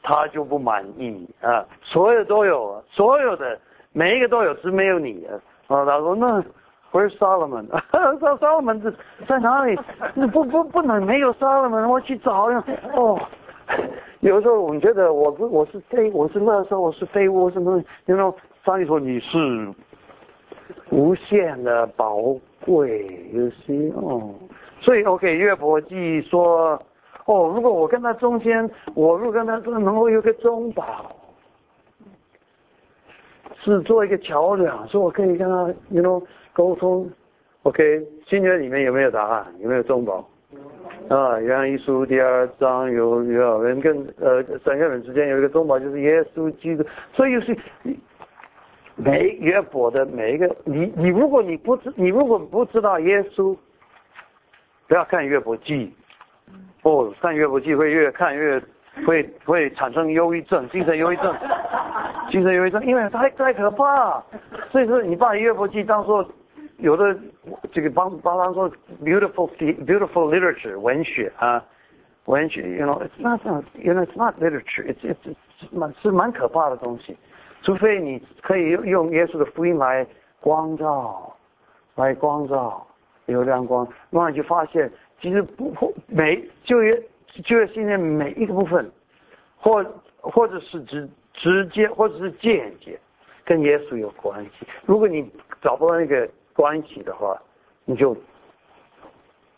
[0.08, 3.60] 他就不满意啊，所有都有，所有的
[3.92, 5.34] 每一个都有，只没有你啊。
[5.68, 6.40] 他说那
[6.92, 7.66] Where's Solomon？
[8.20, 8.94] 说 Solomon 在
[9.28, 9.76] 在哪里？
[10.32, 12.64] 不不不能没有 Solomon，我去找呀。
[12.94, 13.20] 哦，
[14.26, 17.80] 有时候我们觉得我不我是废，我是那时候，我是废物什么？
[18.06, 19.72] 然后上帝说你是
[20.90, 22.18] 无限的宝
[22.66, 24.34] 贵，有些哦。
[24.82, 26.82] 所以 OK，岳伯记说。
[27.26, 31.10] 哦，如果我跟他中间，我如果跟他能够有个中保，
[33.58, 36.24] 是做一个桥梁，说我可以跟他，you know，
[36.54, 37.10] 沟通。
[37.64, 39.46] OK，新约里面有没有答案？
[39.60, 40.28] 有没有中保？
[41.10, 46.84] 啊，约翰一书第二章有有人跟呃三个人之间有一个中保，就是耶稣基督。
[47.14, 47.58] 所以就是
[48.96, 53.56] 每约伯的每一个，你你如果你不知你如果不知道耶稣，
[54.88, 55.94] 不要看约伯记。
[56.82, 58.62] 哦，看越不记会越看越
[59.06, 61.36] 会会产生忧郁症，精神忧郁症，
[62.30, 64.24] 精神忧郁症，因为太太可怕。
[64.72, 66.24] 所以说，你把越不记当做
[66.78, 67.18] 有的
[67.72, 68.70] 这个帮帮他说
[69.04, 71.64] beautiful beautiful literature 文学啊，
[72.26, 73.42] 文学，you know it's not
[73.76, 75.36] you know it's not literature，it's it's
[75.72, 77.16] 蛮是蛮可怕的东西。
[77.62, 80.06] 除非你可以用用耶稣的福音来
[80.40, 81.36] 光照，
[81.96, 82.86] 来光照，
[83.26, 84.92] 有亮光，那你就发现。
[85.22, 87.02] 其实不或每就业
[87.46, 88.92] 就业训练每一个部分，
[89.56, 89.84] 或
[90.20, 93.00] 或者是直直接或者是间接，
[93.46, 94.68] 跟耶稣有关系。
[94.86, 97.40] 如果你找不到那个关系的话，
[97.84, 98.16] 你就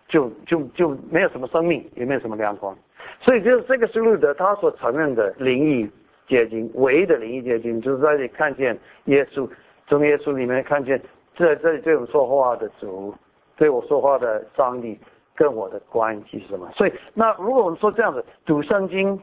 [0.08, 2.78] 就就就没有什么生命，也没有什么亮光。
[3.22, 5.89] 所以就是这个是路德他所承认的灵异
[6.28, 9.48] 结晶，唯一的灵异结晶，就是在这里看见耶稣，
[9.88, 11.02] 从耶稣里面看见
[11.36, 13.16] 这这里对我们说话的主，
[13.56, 15.00] 对我说话的上帝。
[15.38, 16.68] 跟我的关系是什么？
[16.74, 19.22] 所以，那如果我们说这样子读圣经，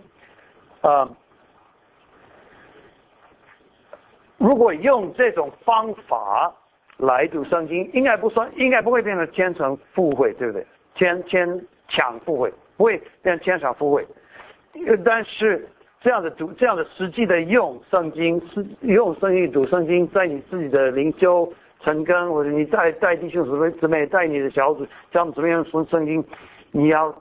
[0.80, 1.10] 啊，
[4.38, 6.54] 如果用这种方法
[6.98, 10.66] 来读圣经，应该不算，应该不会变成千成附会，对不对？
[10.94, 14.06] 千千强附会不会变成千强附会，
[15.04, 15.68] 但是
[16.00, 21.52] 这样的读，这样的实际的用圣经，是用圣经读圣经，在你自己的灵修。
[21.80, 26.24] 成根，或者你带带弟兄姊妹姊妹带你的小组，教他们怎么样说圣经，
[26.70, 27.14] 你要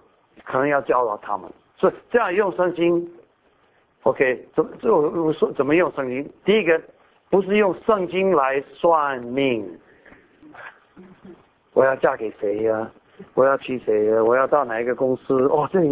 [0.46, 3.06] 可能要教导他们，所以这样用圣经
[4.04, 6.32] ，OK，怎么这我我说怎么用圣经？
[6.46, 6.82] 第一个
[7.34, 9.68] 不是用圣经来算命，
[11.74, 12.88] 我要嫁给谁呀？
[13.34, 14.24] 我要娶谁呀？
[14.24, 15.48] 我要到哪一个公司？
[15.48, 15.88] 哦，这里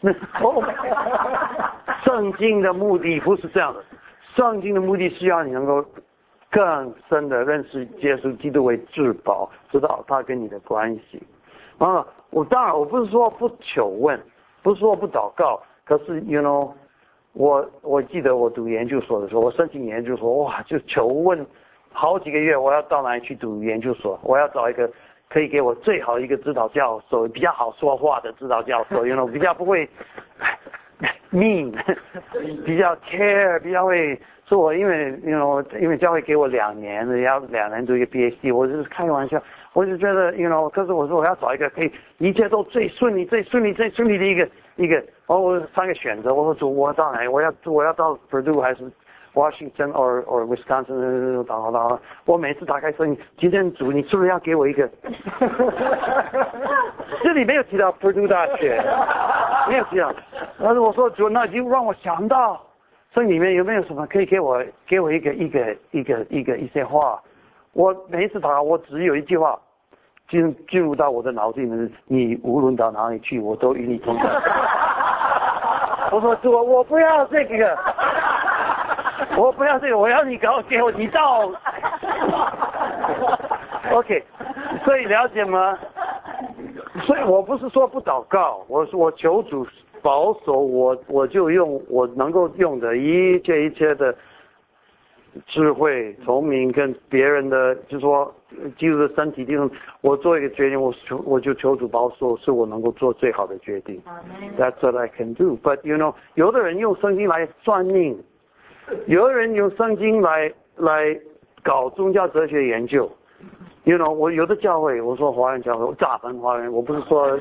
[0.00, 0.10] 那
[0.40, 0.64] 哦，
[2.02, 3.84] 圣经的目的不是这样的，
[4.34, 5.84] 圣经的目的是要你能够。
[6.50, 11.20] 更深的认识耶稣基督为至宝，知道他跟你的关系。
[11.78, 14.18] 啊，我当然我不是说不求问，
[14.62, 16.70] 不是说不祷告，可是 you know，
[17.34, 21.46] 我我记得我读研究所的时候，我申请研究所，哇，就求问
[21.92, 24.18] 好几个月，我要到哪里去读研究所？
[24.22, 24.90] 我要找一个
[25.28, 29.88] 可以给我最好一个指导教授，比较好说话的指导教授因为我比较不会
[31.32, 31.72] mean，
[32.64, 34.18] 比较 care，比较会。
[34.46, 44.46] 是我因为因为我因为教会给我两年，要两年读一个 PhD，我就是开玩笑，我就觉得，you know，可是我说我要找一个可以一切都最顺利、最顺利、最顺利的一个
[44.76, 47.28] 一个，哦，三个选择，我说主，我到哪？
[47.28, 48.90] 我要我要到 Purdue 还是
[49.32, 51.44] Washington or or Wisconsin？
[51.44, 54.88] 打打，我每次打开声音，今天主，你是不是要给我一个？
[57.22, 58.82] 这里没有提到 Purdue 大学，
[59.68, 60.12] 没有提到，
[60.58, 62.60] 但是我说主，那就让我想到。
[63.14, 67.22] 这里面有没有什么可以给我给我一个一个一个一个一些话？
[67.72, 69.56] 我每一次打，我只有一句话
[70.28, 74.24] 进进入到我的脑子里面：你无论到哪里去，我都与你同在。
[76.10, 77.76] 我说主，我不要这个，
[79.36, 81.50] 我不要这个，我要你给我给我，你到
[83.92, 84.22] OK，
[84.84, 85.78] 所以了解吗？
[87.02, 89.66] 所以我不是说不祷告，我说我求主
[90.00, 94.14] 保守我，我就用我能够用的一切一切的
[95.46, 98.32] 智慧、聪明跟别人的，就说
[98.76, 104.02] 基督的身体地方，我做一个决定，我求我就求主保守，是我能够做最好的决定。
[104.58, 105.58] That's what I can do.
[105.62, 108.22] But you know，有的人用圣经来算命，
[109.06, 111.18] 有的人用圣经来来
[111.62, 113.10] 搞宗教哲学研究。
[113.84, 117.36] You know，我有的教会，我说华人教会，咱们华人，我不是说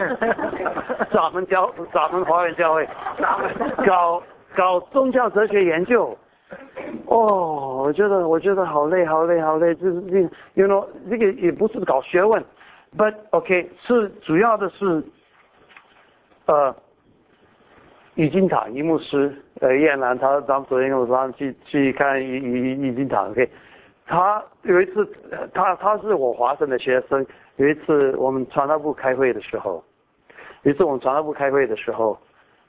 [1.09, 2.85] 咱们教咱们华人教会，
[3.85, 4.21] 搞
[4.53, 6.17] 搞宗教哲学研究。
[7.07, 10.21] 哦，我觉得我觉得好累好累好累，就是这
[10.53, 12.43] ，You know，这个也不是搞学问
[12.97, 15.03] ，But OK，是主要的是，
[16.45, 16.75] 呃，
[18.15, 23.49] 易经堂一牧师，呃，燕兰他他们昨天我说去去看易易易经堂，OK。
[24.05, 25.07] 他有一次，
[25.53, 27.25] 他他是我华生的学生。
[27.57, 29.83] 有一次我们传道部开会的时候，
[30.63, 32.17] 有一次我们传道部开会的时候，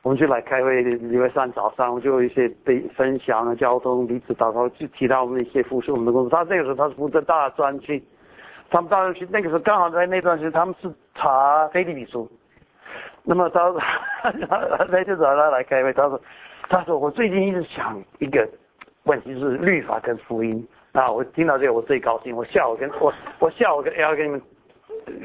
[0.05, 0.83] 我们就来开会。
[0.83, 6.31] 礼拜三早上，我就有一些被分享交通彼此祷告，就提到我们一些服侍我们的工作。
[6.31, 8.05] 他那个时候他是负责大专区，
[8.71, 12.31] 他们大专区那个时候刚好在那段时间，他们是查非利比书。
[13.23, 13.73] 那么他
[14.23, 16.21] 他他就找他来开会，他说
[16.69, 18.47] 他说我最近一直想一个
[19.05, 20.67] 问题是律法跟福音。
[20.93, 21.11] 啊！
[21.11, 22.37] 我听到这个，我最高兴。
[22.37, 24.41] 我下午跟我我下午跟要跟你们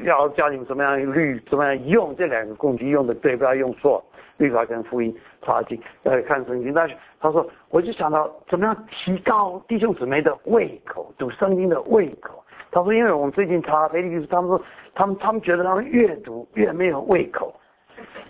[0.02, 4.04] 要教你们怎么样律，怎么样用这两个工具用的对，不要用错。
[4.40, 6.74] 律法跟福音查经，呃，看圣经。
[6.74, 12.42] 但是他说，我就想到怎么样提高弟兄姊妹的胃口，读圣经的胃口。
[12.72, 14.60] 他说，因为我们最近查腓立比书，他们说
[14.94, 17.54] 他们他们觉得他们越读越没有胃口。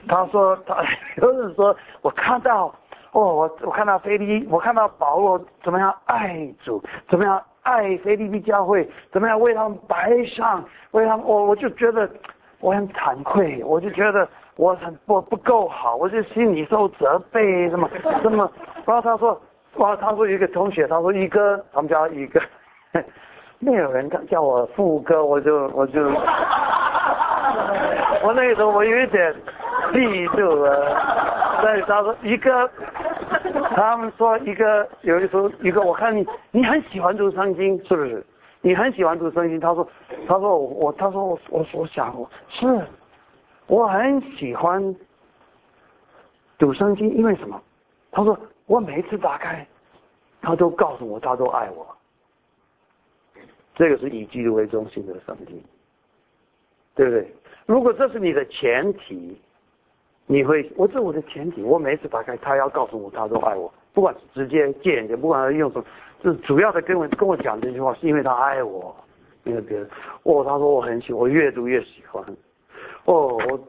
[0.09, 0.85] 他说他
[1.23, 2.75] 有人说我看到。
[3.13, 12.09] 哦，我我看到菲利，我看到保罗怎么样爱主，怎么样爱菲利比教会，怎么样为他们摆上，为他们，我我就觉得
[12.61, 14.29] 我很惭愧，我就觉得
[14.61, 17.89] 我很不不够好，我就心里受责备，什么
[18.21, 18.49] 什么。
[18.85, 19.41] 然后他说，
[19.77, 22.39] 哇，他说一个同学，他说一哥，他们叫一哥，
[23.59, 26.05] 没有人叫我副哥，我就我就，
[28.23, 29.35] 我那个时候我有一点
[29.95, 31.63] 嫉妒啊。
[31.63, 32.71] 对，他说一个，
[33.75, 38.23] 他们说一个，有的时候一个，我看你，你很喜欢读圣经，是不是？
[38.61, 39.59] 你很喜欢读圣经。
[39.59, 39.89] 他说，
[40.29, 42.67] 他说我，他说我，我我想我是，
[43.71, 44.97] 我很喜欢
[46.59, 47.62] 读圣经，因为什么？
[48.11, 49.64] 他说我每次打开，
[50.43, 51.87] 他都告诉我，他都爱我。
[53.77, 55.62] 这个是以基督为中心的圣经，
[56.97, 57.33] 对不对？
[57.64, 59.41] 如果这是你的前提。
[60.27, 65.85] 你会，我这我的前提，我每次打开，他要告诉我，他都爱我，不管是直接间接，不管他用什么，
[66.23, 68.95] 是主要的跟我跟我讲这句话，是因为他爱我，
[69.43, 69.89] 因为别人，
[70.23, 72.25] 哦，他说我很喜，我越读越喜欢，
[73.13, 73.61] 哦，我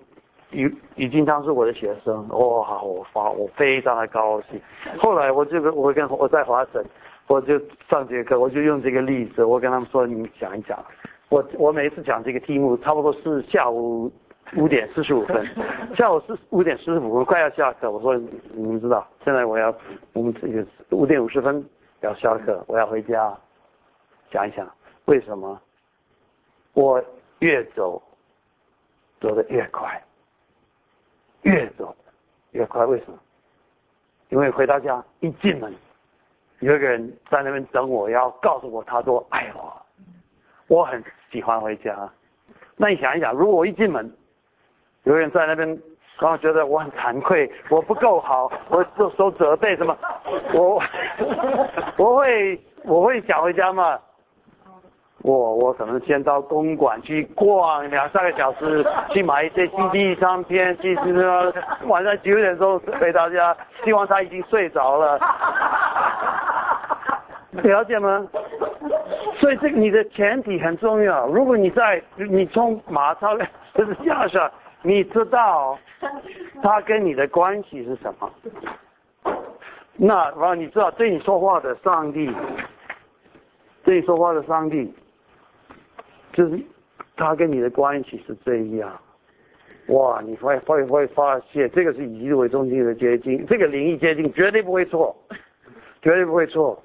[0.52, 2.38] 已已经当是我的学生，哦，
[2.84, 4.62] 我发，我非常的高兴。
[5.00, 6.84] 后来我这个，我跟我在华省，
[7.28, 10.78] 我就上节课，我就用这个例子，我跟他们说，你们讲一讲，
[11.30, 14.12] 我我每一次讲这个题目，差不多是下午。
[14.58, 15.48] 五点四十五分，
[15.96, 17.90] 下午四五点四十五分快要下课。
[17.90, 18.18] 我说
[18.54, 19.74] 你们知道，现在我要
[20.12, 21.64] 我们这个五点五十分
[22.02, 23.34] 要下课，我要回家。
[24.30, 24.70] 想一想，
[25.06, 25.58] 为什么
[26.74, 27.02] 我
[27.40, 28.02] 越走
[29.22, 30.04] 走得越快，
[31.44, 31.96] 越走
[32.52, 32.84] 越快？
[32.86, 33.18] 为什么？
[34.30, 35.72] 因为回到家一进门，
[36.60, 39.72] 有一个人在那边等我，要告诉我他多爱我。
[40.68, 42.10] 我很喜欢回家。
[42.76, 44.12] 那你想一想，如果我一进门，
[45.04, 45.68] 有人在那边，
[46.18, 49.96] 然后觉得我很惭愧，我不够好，我受受责备什么？
[50.54, 50.82] 我
[51.98, 54.00] 我会我会想回家吗？
[55.24, 61.54] 我我可能先到公馆去逛两三个小时， 去买一些 CD 唱片，去什
[61.88, 65.20] 晚上九点钟回到家，希望他已经睡着了。
[67.52, 68.26] 了解吗？
[69.40, 71.28] 所以这个你的前提很重要。
[71.28, 73.38] 如果你在你从马超
[73.74, 74.50] 就是架上。
[74.84, 75.78] 你知道
[76.64, 78.28] 他跟你的关系是什么？
[79.94, 82.36] 那然后你知道对你说话的上帝，
[83.84, 84.92] 对你说话的上帝，
[86.34, 86.60] 就是
[87.16, 89.00] 他跟你的关系是这样。
[89.88, 95.16] 哇，你会会会发现这个是以基为中心的结晶，这个灵异结晶绝对不会错，
[96.02, 96.82] 绝对不会错。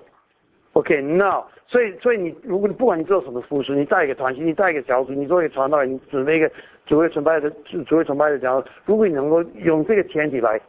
[0.73, 6.51] OK，now，所以所以你如果你不管你做什么服饰，你带一个团体，你带一个小组，你做一个传道人，你准备一个。
[6.87, 7.51] 主位崇拜的
[7.85, 10.61] 主位崇拜的讲，如果你能够用这个前提来，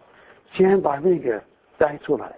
[0.52, 1.40] 先把那个
[1.78, 2.36] 带出来，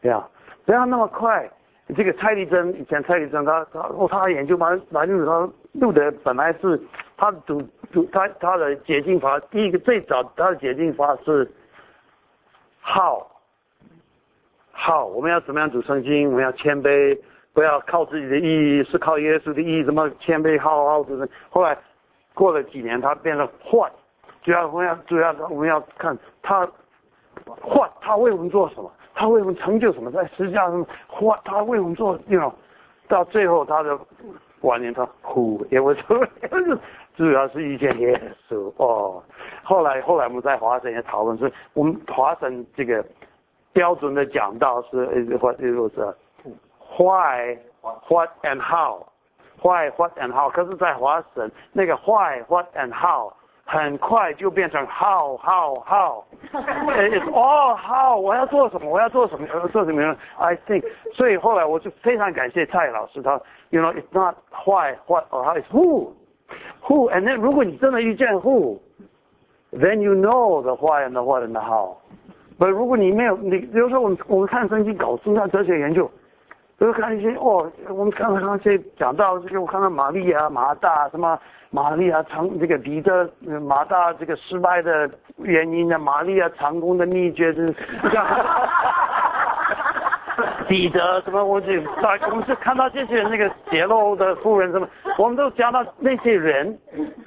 [0.00, 0.28] 对啊，
[0.64, 1.48] 不要那么快，
[1.96, 6.78] 这个蔡丽珍以前蔡丽珍他他哦他研究蛮蛮清楚，他录的本来是
[7.16, 11.50] 他主主他他的解经法，第一个最早他的解经法是
[12.82, 13.26] how
[14.72, 17.18] how 我们要怎么样读圣经，我们要谦卑，
[17.54, 21.76] 不要靠自己的意义，是靠耶稣的意义，怎么谦卑 how how 读圣后来
[22.34, 23.90] 过了几年，他变成坏。
[24.42, 26.66] 主要我们要主要我们要看他
[27.60, 28.92] 坏他为我们做什么。
[29.18, 30.12] 他为我们成就什么？
[30.12, 32.54] 在十字架上，花他为我们做，你知道，
[33.08, 33.98] 到最后他的
[34.60, 36.24] 晚年，他哭，也我说，
[37.16, 39.20] 主要是遇见耶稣哦。
[39.64, 43.04] 后来后来我们在华神也讨论，是我们华神这个
[43.72, 46.14] 标准的讲道是或就是
[46.96, 47.58] why
[48.08, 49.04] what and how
[49.62, 53.32] why what and how，可是，在华神那个 why what and how。
[53.70, 58.90] 很快就变成 how how how，it's all how，我要做什么？
[58.90, 59.46] 我要做什么？
[59.52, 63.38] 我要做什么？I think，所以后来我就非常感谢蔡老师，他
[63.68, 71.12] ，you know，it's not why what or how，it's who，who，and then 如果你真的遇见 who，then you know the why and
[71.12, 71.94] the what and the how。
[72.56, 76.10] 不，如果你没有，你比如说我们我们看圣经搞宗教哲学研究。
[76.80, 81.36] 就看一些哦，我们看看那些讲到这个，我看到玛利亚、马大什么
[81.70, 83.30] 玛利亚成这个彼得、
[83.62, 85.98] 马大这个失败的原因呢？
[85.98, 87.74] 玛利亚成功的秘诀是。
[90.68, 91.42] 彼得什么？
[91.44, 91.72] 我就
[92.30, 96.78] 我们是看到这些那个泄露的妇人什么，我们都讲到那些人，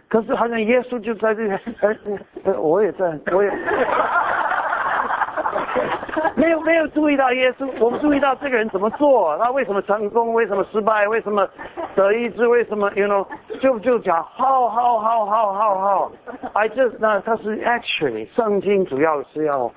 [0.07, 1.97] 可是好像耶稣就在这里，哎，
[2.53, 3.51] 我也在，我也。
[6.35, 11.47] 没有没有注意到耶稣，我们注意到这个人怎么做，他为什么成功，为什么失败，为什么
[11.95, 13.25] 得医治，为什么，you know，
[13.59, 16.11] 就就讲好好好好好好，
[16.53, 19.71] 哎，这那他是 actually 圣经主要是要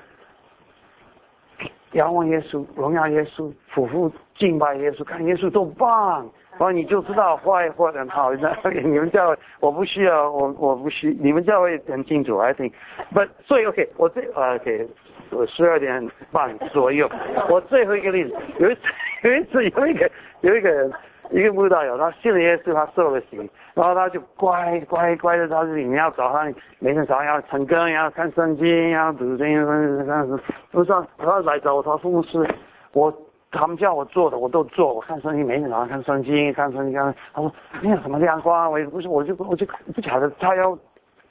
[1.93, 6.29] 仰望耶稣，荣耀耶稣，俯伏敬拜耶稣，看耶稣多棒，
[6.59, 8.33] 然后你就知道坏或者好。
[8.35, 14.89] 那你们教会我不需要，我我不需，你们教会很清楚，I think，but 所以 OK，我这 OK。
[15.31, 17.11] 我十二点半左右，
[17.49, 18.81] 我最后一个例子，有一次
[19.25, 20.09] 有一次有一个
[20.43, 20.93] 有一个人，
[21.33, 23.37] 一个慕道友，他信了耶稣，他受了洗，
[23.73, 30.41] 然后他就乖乖乖的，他是你要早上每天早上要晨更，要看圣经，要读经，什么什么，
[30.71, 32.47] 不是，他来找我，他说是，
[32.93, 33.13] 我
[33.55, 40.77] 他们叫我做的我都做，我看圣经，每天早上看圣经，看圣经，他说你有什么亮光，我也不是，我就我就不晓得他要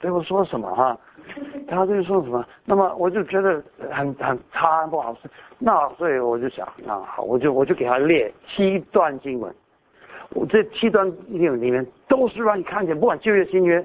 [0.00, 0.98] 对我说什么哈。
[1.66, 2.44] 他就说什么？
[2.66, 5.16] 那么我就觉得很很差不好，
[5.58, 9.54] 那所以我就想，那好，我就我就给他列七段经文，
[10.34, 13.82] 我这七段经文里面都是让你看见，不管旧约新约，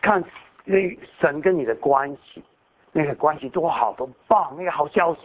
[0.00, 0.22] 看
[0.64, 0.76] 那
[1.18, 2.40] 神跟你的关系，
[2.92, 5.22] 那个关系多好多棒，那个好消息，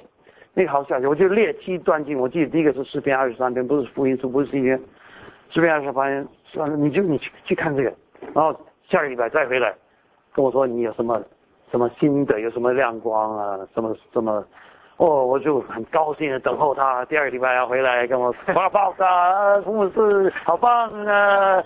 [0.54, 2.20] 那个好消息，我就列七段经。
[2.20, 4.80] 我记得第一个是诗篇二十三篇，不是福音书，不是新约，
[5.50, 7.94] 诗篇二十三篇，你就你去去看这个，
[8.34, 8.56] 然后
[8.88, 9.74] 下个礼拜再回来。
[10.32, 11.22] 跟我说你有什么
[11.72, 13.60] 什么心得，有什么亮光啊？
[13.74, 14.44] 什么什么？
[14.98, 17.04] 哦，我就很高兴的等候他。
[17.06, 19.06] 第二个礼拜要回来跟我发报告，
[19.62, 21.64] 父母是好棒啊！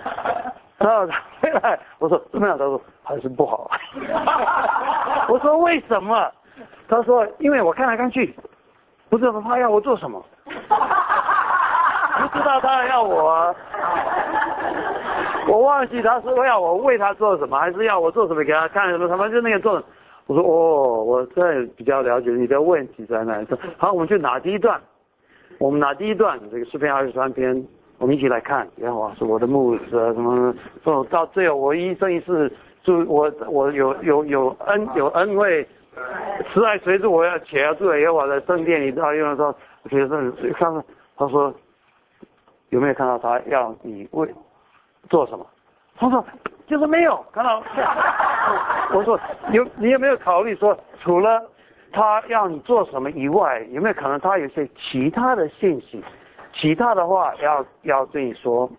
[0.77, 2.57] 然后他回来我说怎么样？
[2.57, 3.69] 他说还是不好。
[5.27, 6.31] 我说为什么？
[6.87, 8.33] 他说因为我看来看去，
[9.09, 13.55] 不知道他要我做什么， 不知道他要我。
[15.47, 19.07] 我忘记他说要我为他做什么，还是要我做什么给他看什么？
[19.07, 19.81] 他们就那个做。
[20.25, 23.37] 我说哦，我现在比较了解你的问题在哪。
[23.37, 23.47] 里
[23.77, 24.77] 好，我们就拿第一段，
[25.57, 27.65] 我们拿第一段这个诗篇二十三篇，
[27.97, 28.67] 我们一起来看。
[28.75, 30.53] 然后是我的牧师什么，
[30.83, 32.51] 说到最后我一生一世，
[32.83, 35.65] 就我我有有有恩有恩惠，
[36.53, 38.91] 慈爱随着我要且要住在耶和华的圣殿里。
[38.91, 39.55] 到有人说，
[39.89, 40.83] 学生看
[41.15, 41.53] 他说
[42.69, 44.33] 有没有看到他要你为。
[45.09, 45.47] 做什么？
[45.95, 46.25] 他说
[46.65, 47.63] 就是没有看到。
[48.93, 49.17] 我说
[49.53, 51.41] 有你有没有考虑说，除了
[51.93, 56.03] 他要你做什么以外，有没有可能他有些其他的信息，
[56.51, 58.69] 其他的话要要对你说？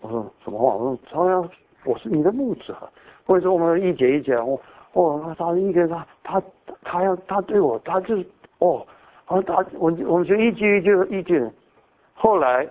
[0.00, 0.74] 我说什么话？
[0.74, 1.48] 我说他要
[1.84, 2.76] 我是你的牧者，
[3.26, 4.60] 或者说我们一节一节，我
[5.02, 6.42] 哦他一个他他
[6.82, 8.26] 他要他对我他就是
[8.58, 8.86] 哦，
[9.26, 11.48] 他他我我们就一句一句一句，
[12.14, 12.68] 后来。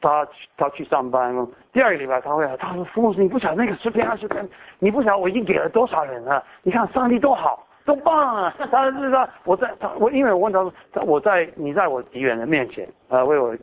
[0.00, 4.44] 他他去上班了，第二个礼拜他会来，他说：“父母，你不晓得那个十篇二十篇，
[4.80, 6.42] 你不晓得我已经给了多少人了？
[6.64, 10.72] 你看上帝多好，多棒啊！” 他是说：“我在他我因为我问他说，
[11.04, 13.56] 我在你在我敌人的面前啊，为我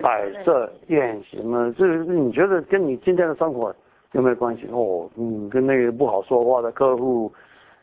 [0.00, 1.74] 摆设宴席嘛？
[1.76, 3.74] 这你觉得跟你今天的生活
[4.12, 4.66] 有没有关系？
[4.72, 7.32] 哦，嗯，跟那个不好说话的客户，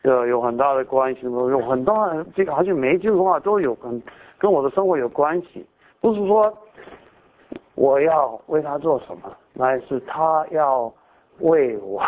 [0.02, 1.94] 呃，有很大的关系有很多
[2.34, 4.02] 这个好像每一句话都有跟
[4.38, 5.64] 跟我的生活有关系。”
[6.00, 6.52] 不是说
[7.74, 10.92] 我要为他做什么，乃是他要
[11.40, 12.02] 为我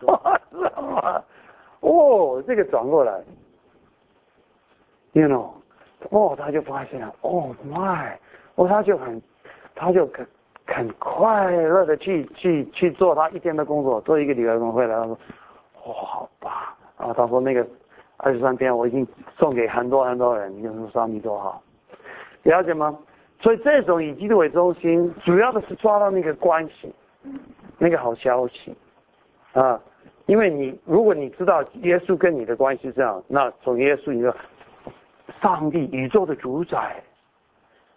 [0.00, 0.20] 做
[0.50, 1.24] 什么。
[1.80, 3.22] 哦，这个转过来
[5.12, 5.50] ，you know，
[6.10, 8.12] 哦，他就发现，哦，my，
[8.56, 9.22] 哦，他就很，
[9.76, 10.26] 他就很
[10.68, 15.18] 很快乐的去去去做他一天的工作，做一个礼拜工回来，他说，
[15.82, 17.66] 哦，好吧，啊，他说那个
[18.18, 19.06] 二十三天我已经
[19.38, 21.62] 送给很多很多人，你说上帝多好，
[22.42, 22.96] 了解吗？
[23.40, 26.94] 所以这种以基督为中心，主要的是抓到那个关系，
[27.78, 28.76] 那个好消息，
[29.52, 29.80] 啊。
[30.26, 34.36] 因为你，如果你知道耶稣跟你的关系是这样，那从耶稣，你说
[35.40, 37.02] 上帝宇宙的主宰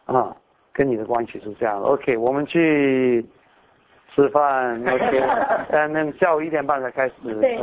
[0.06, 0.34] 啊，
[0.74, 1.82] 跟你的关系是这样。
[1.82, 3.26] OK，我们去
[4.16, 4.82] 吃饭。
[4.88, 5.24] OK，
[5.72, 7.14] 但，那下午一点半才开始。
[7.40, 7.58] 对。